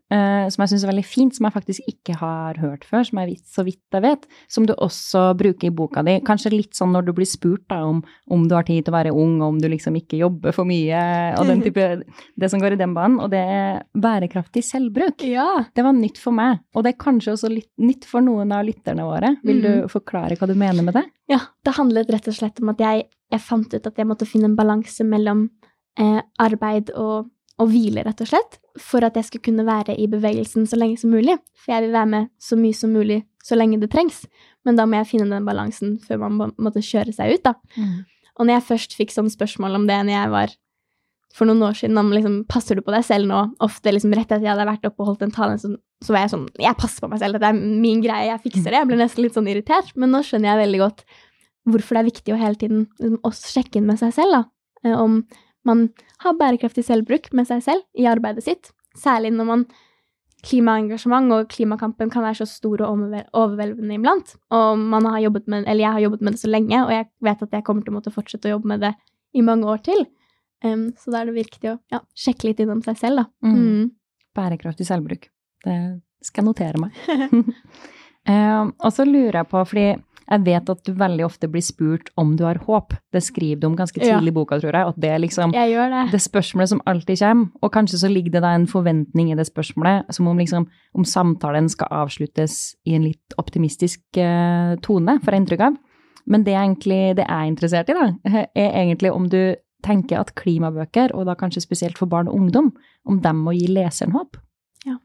som 0.53 0.63
jeg 0.63 0.71
syns 0.73 0.83
er 0.85 0.91
veldig 0.91 1.05
fint, 1.07 1.35
som 1.35 1.47
jeg 1.47 1.55
faktisk 1.55 1.87
ikke 1.89 2.17
har 2.19 2.59
hørt 2.61 2.83
før, 2.87 3.05
som 3.07 3.21
jeg 3.21 3.29
vet, 3.31 3.43
så 3.49 3.65
vidt 3.65 3.97
jeg 3.97 4.03
vet, 4.05 4.27
som 4.51 4.67
du 4.69 4.73
også 4.75 5.23
bruker 5.39 5.69
i 5.69 5.73
boka 5.73 6.03
di. 6.05 6.17
Kanskje 6.27 6.53
litt 6.53 6.77
sånn 6.77 6.93
når 6.93 7.07
du 7.07 7.13
blir 7.17 7.29
spurt 7.29 7.63
da, 7.71 7.81
om, 7.87 8.03
om 8.33 8.45
du 8.49 8.55
har 8.57 8.67
tid 8.67 8.83
til 8.83 8.93
å 8.93 8.97
være 8.97 9.15
ung, 9.15 9.39
om 9.45 9.57
du 9.61 9.69
liksom 9.71 9.97
ikke 9.99 10.19
jobber 10.21 10.55
for 10.55 10.69
mye, 10.69 11.01
og 11.39 11.49
den 11.49 11.63
type 11.65 11.87
Det 12.39 12.49
som 12.51 12.61
går 12.61 12.75
i 12.75 12.79
den 12.79 12.93
banen. 12.95 13.19
Og 13.23 13.31
det 13.33 13.41
er 13.41 13.83
bærekraftig 13.97 14.63
selvbruk. 14.67 15.25
Ja. 15.27 15.65
Det 15.73 15.85
var 15.85 15.95
nytt 15.97 16.21
for 16.21 16.35
meg, 16.35 16.61
og 16.75 16.85
det 16.85 16.93
er 16.93 17.03
kanskje 17.03 17.35
også 17.35 17.51
litt 17.53 17.71
nytt 17.81 18.07
for 18.09 18.25
noen 18.25 18.53
av 18.55 18.65
lytterne 18.67 19.07
våre. 19.07 19.35
Vil 19.45 19.61
du 19.63 19.71
forklare 19.91 20.37
hva 20.39 20.49
du 20.49 20.55
mener 20.57 20.85
med 20.85 20.97
det? 20.97 21.05
Ja, 21.31 21.39
det 21.63 21.77
handlet 21.77 22.11
rett 22.11 22.27
og 22.29 22.35
slett 22.37 22.59
om 22.61 22.73
at 22.73 22.81
jeg, 22.83 23.07
jeg 23.31 23.43
fant 23.43 23.73
ut 23.73 23.87
at 23.87 23.99
jeg 23.99 24.09
måtte 24.09 24.27
finne 24.29 24.51
en 24.51 24.57
balanse 24.57 25.05
mellom 25.07 25.47
eh, 25.99 26.19
arbeid 26.41 26.91
og, 26.93 27.29
og 27.61 27.69
hvile, 27.69 28.01
rett 28.05 28.21
og 28.23 28.29
slett, 28.31 28.57
for 28.81 29.05
at 29.05 29.17
jeg 29.19 29.27
skulle 29.27 29.45
kunne 29.51 29.65
være 29.67 29.93
i 30.01 30.07
bevegelsen 30.09 30.65
så 30.69 30.79
lenge 30.79 30.97
som 30.97 31.11
mulig. 31.13 31.35
For 31.61 31.75
jeg 31.75 31.85
vil 31.85 31.93
være 31.93 32.09
med 32.09 32.31
så 32.41 32.57
mye 32.57 32.73
som 32.73 32.93
mulig 32.95 33.19
så 33.45 33.57
lenge 33.59 33.77
det 33.81 33.91
trengs. 33.93 34.23
Men 34.65 34.79
da 34.79 34.87
må 34.89 34.97
jeg 35.01 35.11
finne 35.11 35.29
den 35.29 35.45
balansen 35.45 35.99
før 36.01 36.23
man 36.25 36.37
må, 36.39 36.47
måtte 36.57 36.81
kjøre 36.81 37.13
seg 37.13 37.35
ut, 37.35 37.43
da. 37.45 37.53
Og 38.39 38.47
når 38.47 38.55
jeg 38.57 38.67
først 38.71 38.95
fikk 38.97 39.11
sånn 39.13 39.29
spørsmål 39.29 39.77
om 39.77 39.85
det 39.87 39.99
når 40.07 40.15
jeg 40.15 40.31
var 40.33 40.55
for 41.33 41.49
noen 41.49 41.61
år 41.65 41.73
siden, 41.77 41.97
om 41.97 42.09
liksom, 42.13 42.39
passer 42.49 42.77
du 42.77 42.81
på 42.85 42.93
deg 42.93 43.05
selv 43.05 43.25
nå? 43.29 43.39
Ofte 43.65 43.93
liksom 43.93 44.13
rett 44.13 44.29
etter 44.31 44.43
jeg 44.45 44.51
hadde 44.53 44.65
vært 44.69 44.85
oppe 44.85 45.01
og 45.01 45.07
holdt 45.11 45.23
en 45.25 45.31
tale, 45.33 45.57
så, 45.61 45.71
så 46.05 46.13
var 46.13 46.25
jeg 46.25 46.33
sånn, 46.33 46.47
jeg 46.61 46.77
passer 46.77 47.01
på 47.01 47.09
meg 47.09 47.21
selv, 47.21 47.37
dette 47.37 47.49
er 47.53 47.57
min 47.85 48.01
greie, 48.05 48.27
jeg 48.31 48.41
fikser 48.43 48.69
det. 48.69 48.81
Jeg 48.81 48.89
ble 48.89 48.99
nesten 49.01 49.25
litt 49.25 49.37
sånn 49.37 49.49
irritert, 49.49 49.93
men 49.97 50.13
nå 50.13 50.21
skjønner 50.25 50.51
jeg 50.51 50.61
veldig 50.65 50.81
godt 50.83 51.05
hvorfor 51.69 51.95
det 51.95 52.01
er 52.03 52.09
viktig 52.09 52.33
å 52.35 52.37
hele 52.41 52.59
tiden 52.59 52.83
liksom, 52.99 53.17
også 53.29 53.53
sjekke 53.55 53.79
inn 53.79 53.87
med 53.89 54.01
seg 54.01 54.13
selv, 54.17 54.35
da. 54.35 54.43
Eh, 54.85 54.97
Om 54.99 55.21
man 55.67 55.87
har 56.23 56.37
bærekraftig 56.39 56.85
selvbruk 56.87 57.31
med 57.35 57.47
seg 57.49 57.63
selv 57.65 57.83
i 57.97 58.07
arbeidet 58.09 58.45
sitt. 58.45 58.71
Særlig 58.99 59.33
når 59.33 59.49
man 59.49 59.65
klimaengasjement 60.43 61.31
og 61.31 61.47
klimakampen 61.51 62.09
kan 62.11 62.25
være 62.25 62.41
så 62.41 62.47
stor 62.49 62.83
og 62.83 63.03
overveldende 63.31 63.95
iblant. 63.95 64.35
Og 64.51 64.79
man 64.79 65.07
har 65.07 65.21
jobbet 65.23 65.47
med, 65.47 65.63
eller 65.67 65.85
jeg 65.85 65.95
har 65.97 66.03
jobbet 66.03 66.25
med 66.25 66.35
det 66.35 66.41
så 66.43 66.51
lenge, 66.51 66.81
og 66.83 66.91
jeg 66.91 67.07
vet 67.23 67.45
at 67.45 67.55
jeg 67.55 67.65
kommer 67.67 67.85
til 67.85 67.93
å 67.93 67.97
måtte 67.97 68.13
fortsette 68.13 68.49
å 68.49 68.57
jobbe 68.57 68.73
med 68.73 68.83
det 68.83 68.93
i 69.33 69.43
mange 69.45 69.69
år 69.71 69.79
til. 69.85 70.03
Um, 70.63 70.89
så 70.99 71.11
da 71.11 71.21
er 71.21 71.29
det 71.29 71.37
viktig 71.39 71.71
å 71.71 71.77
ja, 71.91 72.01
sjekke 72.15 72.49
litt 72.49 72.61
innom 72.63 72.83
seg 72.83 72.99
selv, 72.99 73.23
da. 73.23 73.25
Mm. 73.47 73.55
Mm. 73.55 73.87
Bærekraftig 74.35 74.87
selvbruk. 74.87 75.29
Det 75.63 75.77
skal 76.23 76.43
jeg 76.43 76.49
notere 76.49 76.83
meg. 76.83 76.99
uh, 78.31 78.67
og 78.67 78.89
så 78.95 79.07
lurer 79.07 79.41
jeg 79.41 79.51
på, 79.51 79.63
fordi 79.71 79.87
jeg 80.23 80.43
vet 80.45 80.69
at 80.71 80.81
du 80.87 80.93
veldig 80.97 81.25
ofte 81.25 81.49
blir 81.51 81.63
spurt 81.65 82.09
om 82.19 82.35
du 82.39 82.45
har 82.47 82.61
håp. 82.63 82.95
Det 83.13 83.21
skriver 83.23 83.61
du 83.61 83.67
om 83.67 83.77
ganske 83.77 83.99
tidlig 83.99 84.31
i 84.31 84.35
boka, 84.35 84.59
tror 84.61 84.75
jeg. 84.75 84.91
At 84.93 84.99
det 85.01 85.11
er 85.11 85.21
liksom 85.21 85.53
det. 85.53 86.03
det 86.13 86.21
spørsmålet 86.23 86.73
som 86.73 86.83
alltid 86.89 87.19
kommer. 87.19 87.49
Og 87.61 87.73
kanskje 87.73 87.99
så 88.03 88.11
ligger 88.11 88.37
det 88.37 88.43
da 88.45 88.53
en 88.55 88.67
forventning 88.69 89.31
i 89.31 89.37
det 89.39 89.47
spørsmålet, 89.49 90.13
som 90.15 90.29
om 90.31 90.39
liksom 90.39 90.67
om 90.93 91.07
samtalen 91.07 91.67
skal 91.71 91.91
avsluttes 92.03 92.75
i 92.87 92.95
en 92.95 93.07
litt 93.09 93.37
optimistisk 93.41 94.01
eh, 94.17 94.75
tone, 94.85 95.19
får 95.23 95.35
jeg 95.35 95.43
inntrykk 95.43 95.65
av. 95.67 95.81
Men 96.25 96.45
det, 96.47 96.55
egentlig, 96.55 97.01
det 97.17 97.25
jeg 97.25 97.35
er 97.35 97.49
interessert 97.49 97.91
i, 97.91 97.97
da, 97.97 98.07
er 98.55 98.69
egentlig 98.71 99.11
om 99.11 99.27
du 99.29 99.55
tenker 99.83 100.21
at 100.21 100.31
klimabøker, 100.39 101.11
og 101.11 101.27
da 101.27 101.35
kanskje 101.35 101.65
spesielt 101.65 101.99
for 101.99 102.07
barn 102.07 102.29
og 102.31 102.37
ungdom, 102.39 102.71
om 103.03 103.19
dem 103.23 103.41
må 103.43 103.55
gi 103.57 103.67
leseren 103.67 104.15
håp. 104.15 104.39
Ja. 104.87 104.95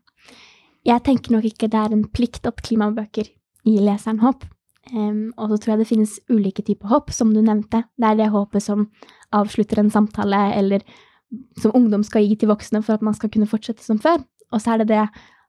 Jeg 0.86 1.02
tenker 1.08 1.34
nok 1.34 1.48
ikke 1.48 1.70
det 1.72 1.80
er 1.80 1.96
en 1.96 2.06
plikt 2.06 2.46
at 2.46 2.62
klimabøker 2.62 3.32
gir 3.66 3.82
leseren 3.82 4.22
håp. 4.22 4.46
Em, 4.92 5.32
og 5.36 5.52
så 5.52 5.58
tror 5.58 5.74
jeg 5.74 5.82
det 5.82 5.90
finnes 5.90 6.14
ulike 6.32 6.64
typer 6.64 6.88
håp, 6.92 7.12
som 7.12 7.32
du 7.34 7.42
nevnte. 7.44 7.84
Det 7.98 8.08
er 8.08 8.18
det 8.18 8.30
håpet 8.32 8.64
som 8.64 8.86
avslutter 9.36 9.82
en 9.82 9.92
samtale, 9.92 10.40
eller 10.56 10.84
som 11.60 11.74
ungdom 11.76 12.04
skal 12.06 12.24
gi 12.24 12.38
til 12.40 12.48
voksne 12.52 12.80
for 12.84 12.96
at 12.96 13.04
man 13.04 13.16
skal 13.16 13.30
kunne 13.32 13.48
fortsette 13.48 13.84
som 13.84 14.00
før. 14.00 14.22
Og 14.52 14.62
så 14.64 14.74
er 14.74 14.82
det 14.82 14.92
det 14.94 15.04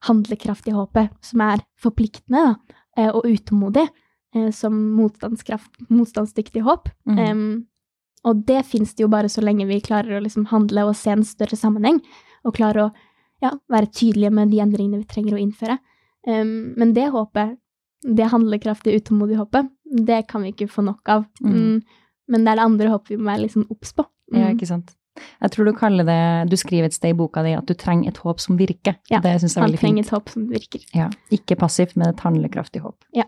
handlekraftige 0.08 0.76
håpet, 0.76 1.12
som 1.24 1.44
er 1.44 1.64
forpliktende 1.80 2.44
da, 2.46 2.78
eh, 2.98 3.10
og 3.10 3.28
utålmodig, 3.28 3.88
eh, 4.36 4.50
som 4.56 4.76
motstandsdyktig 4.96 6.64
håp. 6.64 6.90
Mm. 7.08 7.20
Um, 7.20 7.68
og 8.28 8.44
det 8.48 8.66
fins 8.68 8.94
det 8.96 9.06
jo 9.06 9.12
bare 9.12 9.32
så 9.32 9.44
lenge 9.44 9.68
vi 9.68 9.80
klarer 9.84 10.18
å 10.18 10.24
liksom 10.24 10.50
handle 10.52 10.90
og 10.90 10.98
se 11.00 11.14
en 11.14 11.24
større 11.24 11.56
sammenheng, 11.56 12.02
og 12.44 12.56
klarer 12.56 12.88
å 12.88 12.90
ja, 13.44 13.54
være 13.72 13.92
tydelige 13.92 14.34
med 14.36 14.52
de 14.52 14.60
endringene 14.60 15.00
vi 15.00 15.08
trenger 15.08 15.38
å 15.38 15.42
innføre. 15.42 15.80
Um, 16.28 16.76
men 16.80 16.94
det 16.96 17.10
håpet, 17.16 17.56
det 18.04 18.30
handlekraftige, 18.32 19.02
utålmodige 19.02 19.42
hoppet, 19.42 19.68
det 20.08 20.22
kan 20.30 20.46
vi 20.46 20.54
ikke 20.54 20.70
få 20.72 20.86
nok 20.86 21.12
av. 21.12 21.26
Mm. 21.42 21.56
Mm, 21.56 22.08
men 22.30 22.46
det 22.46 22.52
er 22.52 22.62
det 22.62 22.70
andre 22.70 22.94
hoppet 22.94 23.16
vi 23.16 23.20
må 23.20 23.30
være 23.32 23.44
liksom 23.48 23.68
obs 23.74 23.94
på. 23.98 24.06
Mm. 24.32 24.40
Ja, 24.40 24.54
ikke 24.54 24.70
sant. 24.70 24.96
Jeg 25.42 25.52
tror 25.52 25.68
du 25.68 25.74
kaller 25.76 26.06
det 26.08 26.52
Du 26.52 26.56
skriver 26.56 26.88
et 26.88 26.96
sted 26.96 27.12
i 27.12 27.18
boka 27.18 27.42
di 27.44 27.52
at 27.58 27.68
du 27.68 27.74
trenger 27.76 28.14
et 28.14 28.22
håp 28.24 28.40
som 28.40 28.56
virker. 28.60 28.96
Ja, 29.12 29.20
det 29.20 29.34
syns 29.42 29.58
jeg 29.58 29.60
er 29.60 29.66
Man 29.66 29.72
veldig 29.72 29.82
trenger 29.82 30.04
fint. 30.04 30.08
et 30.08 30.16
håp 30.16 30.30
som 30.32 30.46
virker. 30.48 30.86
Ja, 30.96 31.10
ikke 31.36 31.58
passivt, 31.60 31.98
men 31.98 32.14
et 32.14 32.24
handlekraftig 32.24 32.84
håp. 32.86 33.04
Ja. 33.18 33.26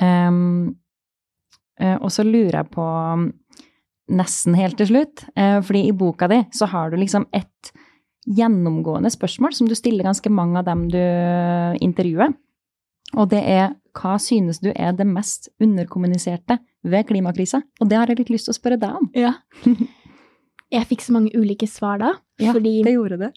um, 0.00 0.76
og 2.04 2.08
så 2.14 2.24
lurer 2.24 2.62
jeg 2.62 2.70
på, 2.72 2.86
um, 2.86 3.28
nesten 4.16 4.54
helt 4.56 4.78
til 4.78 4.88
slutt, 4.92 5.26
eh, 5.36 5.58
fordi 5.66 5.88
i 5.88 5.96
boka 5.96 6.28
di 6.30 6.44
så 6.54 6.68
har 6.70 6.90
du 6.90 6.96
liksom 7.00 7.26
et 7.34 7.72
gjennomgående 8.26 9.10
spørsmål 9.10 9.54
som 9.54 9.68
du 9.68 9.74
stiller 9.78 10.06
ganske 10.06 10.30
mange 10.30 10.58
av 10.58 10.66
dem 10.66 10.86
du 10.90 11.02
intervjuer. 11.82 12.34
Og 13.14 13.28
det 13.30 13.42
er 13.46 13.74
hva 13.96 14.16
synes 14.20 14.58
du 14.60 14.72
er 14.74 14.92
det 14.96 15.06
mest 15.08 15.48
underkommuniserte 15.62 16.58
ved 16.86 17.06
klimakrisa? 17.08 17.62
Og 17.80 17.90
det 17.90 17.98
har 18.00 18.10
jeg 18.10 18.20
litt 18.20 18.32
lyst 18.34 18.48
til 18.50 18.56
å 18.56 18.58
spørre 18.58 18.80
deg 18.80 18.98
om. 18.98 19.08
Ja. 19.16 19.36
Jeg 20.74 20.88
fikk 20.90 21.04
så 21.04 21.12
mange 21.14 21.30
ulike 21.38 21.68
svar 21.70 22.00
da, 22.02 22.08
Ja, 22.42 22.50
fordi, 22.50 22.80
det 22.82 22.96
gjorde 22.96 23.20
det. 23.20 23.28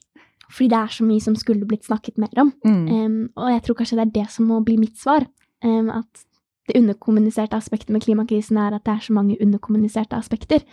fordi 0.50 0.70
det 0.72 0.78
er 0.80 0.94
så 0.96 1.04
mye 1.06 1.22
som 1.22 1.36
skulle 1.38 1.68
blitt 1.70 1.86
snakket 1.86 2.18
mer 2.18 2.42
om. 2.42 2.50
Mm. 2.66 2.88
Um, 2.90 3.20
og 3.38 3.52
jeg 3.54 3.62
tror 3.68 3.78
kanskje 3.78 4.00
det 4.00 4.06
er 4.08 4.16
det 4.16 4.32
som 4.34 4.48
må 4.50 4.58
bli 4.66 4.80
mitt 4.82 4.98
svar. 4.98 5.28
Um, 5.62 5.92
at 5.94 6.24
det 6.66 6.80
underkommuniserte 6.80 7.54
aspektet 7.54 7.94
med 7.94 8.02
klimakrisen 8.02 8.58
er 8.58 8.74
at 8.74 8.86
det 8.86 8.96
er 8.96 9.06
så 9.06 9.14
mange 9.14 9.38
underkommuniserte 9.46 10.18
aspekter. 10.18 10.66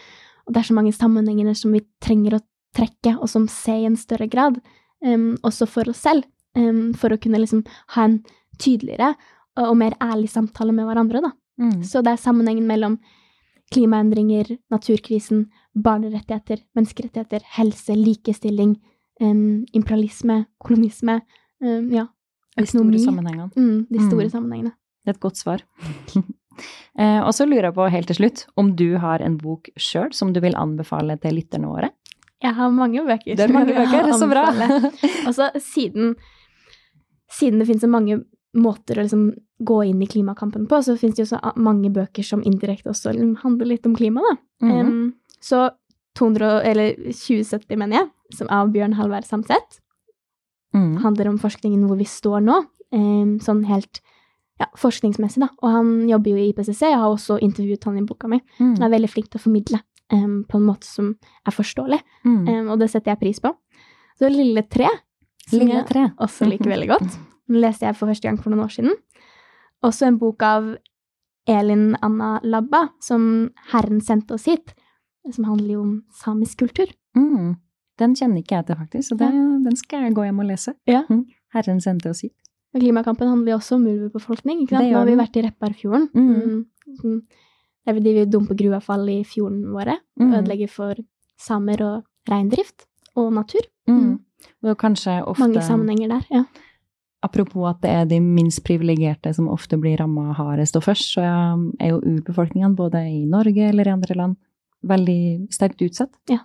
Og 0.46 0.54
det 0.54 0.62
er 0.62 0.68
så 0.70 0.78
mange 0.78 0.94
sammenhenger 0.96 1.52
som 1.60 1.76
vi 1.76 1.84
trenger 2.00 2.38
å 2.38 2.44
trekke, 2.76 3.18
og 3.20 3.28
som 3.28 3.44
ser 3.52 3.82
i 3.82 3.90
en 3.90 4.00
større 4.00 4.28
grad. 4.32 4.56
Um, 5.04 5.34
også 5.44 5.68
for 5.68 5.92
oss 5.92 6.00
selv. 6.08 6.24
Um, 6.56 6.94
for 6.96 7.12
å 7.12 7.20
kunne 7.20 7.42
liksom 7.42 7.66
ha 7.98 8.08
en 8.08 8.22
tydeligere 8.58 9.14
og, 9.56 9.68
og 9.70 9.76
mer 9.76 9.96
ærlig 10.02 10.28
samtale 10.32 10.72
med 10.72 10.84
hverandre, 10.88 11.22
da. 11.24 11.30
Mm. 11.58 11.82
Så 11.84 12.02
det 12.04 12.12
er 12.12 12.20
sammenhengen 12.20 12.66
mellom 12.68 12.98
klimaendringer, 13.72 14.58
naturkrisen, 14.70 15.46
barnerettigheter, 15.74 16.60
menneskerettigheter, 16.76 17.42
helse, 17.56 17.96
likestilling, 17.98 18.76
um, 19.20 19.64
imperialisme, 19.74 20.44
kolonisme, 20.62 21.20
um, 21.64 21.88
ja, 21.92 22.06
De 22.56 22.64
store 22.64 22.96
sammenhengene. 23.02 23.50
Mm, 23.56 23.86
de 23.92 23.98
store 24.00 24.24
Mm. 24.24 24.30
sammenhengene. 24.32 24.70
Det 25.04 25.10
er 25.10 25.14
et 25.16 25.20
godt 25.20 25.36
svar. 25.36 25.60
eh, 26.98 27.20
og 27.20 27.34
så 27.34 27.44
lurer 27.44 27.64
jeg 27.68 27.74
på 27.74 27.88
helt 27.92 28.06
til 28.06 28.16
slutt 28.16 28.46
om 28.56 28.70
du 28.76 28.96
har 28.96 29.20
en 29.20 29.36
bok 29.36 29.68
sjøl 29.76 30.14
som 30.16 30.32
du 30.32 30.40
vil 30.40 30.56
anbefale 30.56 31.18
til 31.20 31.36
lytterne 31.36 31.68
våre? 31.68 31.90
Jeg 32.42 32.54
har 32.54 32.70
mange 32.70 33.04
bøker. 33.04 33.36
Det 33.36 33.44
er 33.44 33.52
mange 33.52 33.74
bøker, 33.76 34.08
så 34.16 34.28
bra! 34.30 34.46
Og 35.26 35.34
så 35.36 35.50
siden, 35.60 36.14
siden 37.28 37.60
det 37.60 37.66
finnes 37.68 37.84
så 37.84 37.88
mange 37.92 38.22
måter 38.56 38.98
å 38.98 39.04
liksom 39.04 39.30
gå 39.66 39.78
inn 39.88 40.02
i 40.02 40.08
klimakampen 40.10 40.66
på, 40.68 40.82
så 40.84 40.96
finnes 41.00 41.16
det 41.16 41.24
jo 41.24 41.30
så 41.36 41.52
mange 41.56 41.90
bøker 41.92 42.24
som 42.24 42.42
indirekte 42.44 42.90
også 42.92 43.12
liksom 43.14 43.36
handler 43.44 43.70
litt 43.72 43.86
om 43.88 43.94
klima, 43.96 44.20
da. 44.24 44.36
Mm 44.66 44.72
-hmm. 44.72 44.88
um, 44.88 45.14
så 45.40 45.70
200, 46.18 46.62
eller 46.62 46.94
2070, 47.12 47.76
mener 47.76 47.96
jeg, 47.96 48.08
som 48.34 48.48
av 48.50 48.72
Bjørn 48.72 48.94
Halvard 48.94 49.24
Samset, 49.24 49.80
Mm. 50.74 50.96
handler 50.96 51.28
om 51.28 51.38
forskningen 51.38 51.86
hvor 51.86 51.96
vi 51.96 52.04
står 52.04 52.40
nå, 52.44 52.64
um, 52.92 53.38
sånn 53.40 53.64
helt 53.64 54.00
ja, 54.60 54.66
forskningsmessig, 54.76 55.40
da. 55.40 55.48
Og 55.62 55.70
han 55.70 56.08
jobber 56.08 56.30
jo 56.30 56.36
i 56.36 56.48
IPCC, 56.52 56.80
jeg 56.80 56.98
har 56.98 57.08
også 57.08 57.38
intervjuet 57.40 57.84
han 57.84 57.98
i 57.98 58.02
boka 58.02 58.28
mi. 58.28 58.40
Mm. 58.58 58.74
Han 58.78 58.82
er 58.82 58.92
veldig 58.98 59.10
flink 59.10 59.30
til 59.30 59.38
å 59.40 59.42
formidle 59.42 59.80
um, 60.12 60.44
på 60.48 60.58
en 60.58 60.66
måte 60.66 60.84
som 60.84 61.14
er 61.46 61.52
forståelig, 61.52 62.00
em, 62.24 62.68
og 62.68 62.78
det 62.78 62.90
setter 62.90 63.12
jeg 63.12 63.20
pris 63.20 63.40
på. 63.40 63.52
Så 64.18 64.28
Lille 64.32 64.62
tre, 64.68 64.88
som 65.48 65.58
Lille 65.58 65.74
jeg 65.74 65.86
tre. 65.86 66.10
også 66.18 66.48
liker 66.48 66.70
veldig 66.72 66.88
godt. 66.88 67.18
Den 67.48 67.60
leste 67.62 67.86
jeg 67.86 67.96
for 67.96 68.06
første 68.10 68.26
gang 68.28 68.38
for 68.42 68.50
noen 68.50 68.64
år 68.64 68.72
siden. 68.74 68.94
Også 69.84 70.06
en 70.08 70.18
bok 70.18 70.42
av 70.42 70.76
Elin 71.46 71.94
Anna 72.02 72.40
Labba, 72.42 72.88
som 73.00 73.50
Herren 73.72 74.00
sendte 74.00 74.34
oss 74.34 74.44
hit, 74.50 74.74
som 75.30 75.44
handler 75.46 75.72
jo 75.76 75.82
om 75.82 75.92
samisk 76.10 76.58
kultur. 76.64 76.90
Mm. 77.16 77.54
Den 77.98 78.14
kjenner 78.18 78.42
ikke 78.42 78.56
jeg 78.58 78.66
til, 78.66 78.76
faktisk, 78.76 79.08
så 79.12 79.16
det, 79.16 79.28
Ja. 79.32 79.44
den 79.64 79.76
skal 79.76 80.02
jeg 80.04 80.14
gå 80.14 80.24
hjem 80.26 80.38
og 80.40 80.46
lese. 80.46 80.74
Ja. 80.86 81.04
Mm. 81.08 81.24
Herren 81.54 81.80
sendte 81.80 82.10
oss 82.10 82.20
hit. 82.22 82.34
Og 82.74 82.80
klimakampen 82.82 83.28
handler 83.28 83.52
jo 83.52 83.58
også 83.58 83.74
om 83.76 83.86
urbefolkning. 83.86 84.62
ikke 84.62 84.76
sant? 84.76 84.90
Nå 84.90 84.98
har 84.98 85.06
vi 85.06 85.14
vært 85.16 85.36
i 85.36 85.42
Repparfjorden. 85.46 86.08
Mm. 86.14 86.66
Mm. 87.04 87.22
Der 87.86 87.92
vi 87.94 88.00
driver 88.00 88.26
dumper 88.30 88.54
gruveavfall 88.58 89.08
i 89.08 89.22
fjorden 89.24 89.62
våre. 89.72 89.98
Mm. 90.20 90.32
Ødelegger 90.34 90.68
for 90.68 90.94
samer 91.38 91.80
og 91.82 92.04
reindrift 92.28 92.84
og 93.16 93.32
natur. 93.32 93.62
Mm. 93.88 94.18
Og 94.64 94.76
kanskje 94.76 95.22
ofte 95.26 95.40
Mange 95.40 95.62
sammenhenger 95.62 96.08
der. 96.08 96.26
ja. 96.30 96.44
Apropos 97.26 97.66
at 97.72 97.80
det 97.84 97.90
er 97.92 98.08
de 98.10 98.20
minst 98.22 98.62
privilegerte 98.66 99.32
som 99.36 99.50
ofte 99.52 99.78
blir 99.82 99.98
ramma 100.00 100.30
hardest 100.38 100.78
og 100.78 100.84
først, 100.86 101.16
så 101.16 101.24
er 101.26 101.90
jo 101.92 102.00
urbefolkningene 102.00 102.76
både 102.78 103.02
i 103.10 103.24
Norge 103.28 103.68
eller 103.72 103.88
i 103.90 103.94
andre 103.98 104.14
land 104.22 104.36
veldig 104.86 105.20
sterkt 105.54 105.82
utsatt. 105.82 106.12
Ja. 106.30 106.44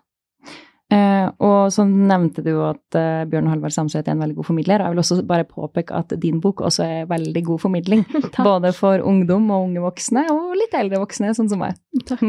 Eh, 0.92 1.28
og 1.40 1.70
så 1.72 1.86
nevnte 1.88 2.44
du 2.44 2.50
at 2.68 2.98
eh, 3.00 3.22
Bjørn 3.32 3.48
Halvard 3.48 3.72
Samsøyt 3.72 4.10
er 4.10 4.16
en 4.16 4.24
veldig 4.26 4.36
god 4.42 4.48
formidler. 4.50 4.82
Jeg 4.84 4.92
vil 4.96 5.00
også 5.04 5.20
bare 5.30 5.46
påpeke 5.48 5.96
at 5.96 6.12
din 6.20 6.42
bok 6.44 6.64
også 6.68 6.84
er 6.84 7.06
veldig 7.12 7.44
god 7.48 7.62
formidling. 7.64 8.02
Takk. 8.34 8.42
både 8.44 8.74
for 8.76 9.00
ungdom 9.08 9.48
og 9.56 9.70
unge 9.70 9.84
voksne, 9.86 10.26
og 10.34 10.58
litt 10.60 10.76
eldre 10.76 11.00
voksne, 11.06 11.32
sånn 11.38 11.48
som 11.54 11.64
meg. 11.64 11.80
Takk. 12.10 12.26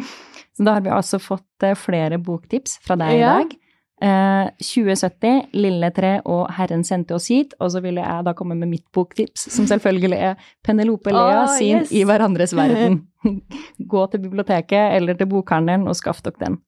Så 0.56 0.64
da 0.66 0.74
har 0.78 0.82
vi 0.84 0.90
altså 0.92 1.20
fått 1.22 1.64
eh, 1.66 1.76
flere 1.78 2.16
boktips 2.22 2.78
fra 2.84 2.96
deg 3.00 3.18
i 3.18 3.20
Ja. 3.20 3.34
dag. 3.40 3.52
Eh, 4.00 4.46
2070, 4.64 5.50
Lille 5.60 5.90
tre 5.92 6.14
og 6.24 6.46
Herren 6.56 6.82
sendte 6.88 7.12
oss 7.16 7.28
hit. 7.28 7.52
Og 7.60 7.72
så 7.74 7.82
ville 7.84 8.00
jeg 8.00 8.26
da 8.26 8.34
komme 8.36 8.56
med 8.56 8.70
mitt 8.70 8.86
boktips, 8.96 9.48
som 9.52 9.68
selvfølgelig 9.68 10.20
er 10.30 10.50
Penelope 10.64 11.12
Lea 11.12 11.44
oh, 11.44 11.52
sin 11.58 11.82
yes. 11.82 11.92
I 11.92 12.06
hverandres 12.08 12.56
verden. 12.56 13.02
Gå 13.92 14.06
til 14.12 14.24
biblioteket 14.24 14.96
eller 14.96 15.18
til 15.18 15.28
bokhandelen 15.30 15.88
og 15.90 15.98
skaff 15.98 16.24
dere 16.24 16.40
den. 16.40 16.60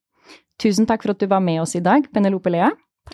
Tusen 0.61 0.87
takk 0.87 1.03
for 1.03 1.14
at 1.14 1.23
du 1.23 1.27
var 1.31 1.40
med 1.42 1.62
oss 1.62 1.75
i 1.75 1.83
dag, 1.83 2.05
Penelope 2.12 2.53
Lea, 2.53 2.68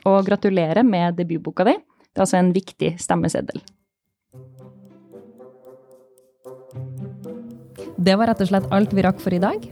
og 0.04 0.26
gratulerer 0.26 0.82
med 0.84 1.16
debutboka 1.16 1.64
di. 1.68 1.78
Det 1.78 2.18
er 2.18 2.26
altså 2.26 2.40
en 2.40 2.52
viktig 2.52 2.96
stemmeseddel. 3.00 3.62
Det 7.98 8.14
var 8.18 8.30
rett 8.30 8.42
og 8.42 8.50
slett 8.50 8.66
alt 8.74 8.92
vi 8.94 9.04
rakk 9.06 9.22
for 9.22 9.34
i 9.34 9.42
dag. 9.42 9.62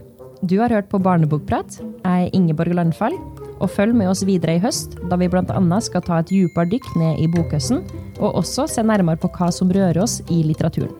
Du 0.41 0.59
har 0.61 0.71
hørt 0.73 0.89
på 0.91 0.99
Barnebokprat. 1.01 1.79
Jeg 1.81 2.27
er 2.27 2.35
Ingeborg 2.37 2.75
Landfall. 2.77 3.15
Og 3.57 3.71
følg 3.73 3.95
med 3.97 4.11
oss 4.11 4.25
videre 4.27 4.57
i 4.57 4.61
høst, 4.61 4.99
da 5.09 5.17
vi 5.17 5.29
bl.a. 5.31 5.81
skal 5.81 6.05
ta 6.05 6.21
et 6.21 6.29
dypere 6.29 6.69
dykk 6.75 6.93
ned 6.99 7.23
i 7.23 7.29
bokhøsten, 7.31 7.83
og 8.19 8.39
også 8.43 8.67
se 8.69 8.85
nærmere 8.85 9.19
på 9.21 9.31
hva 9.33 9.51
som 9.53 9.73
rører 9.73 10.01
oss 10.03 10.19
i 10.29 10.43
litteraturen. 10.45 10.93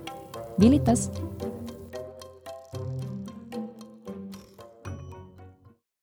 Vi 0.57 0.73
lyttes! 0.73 1.09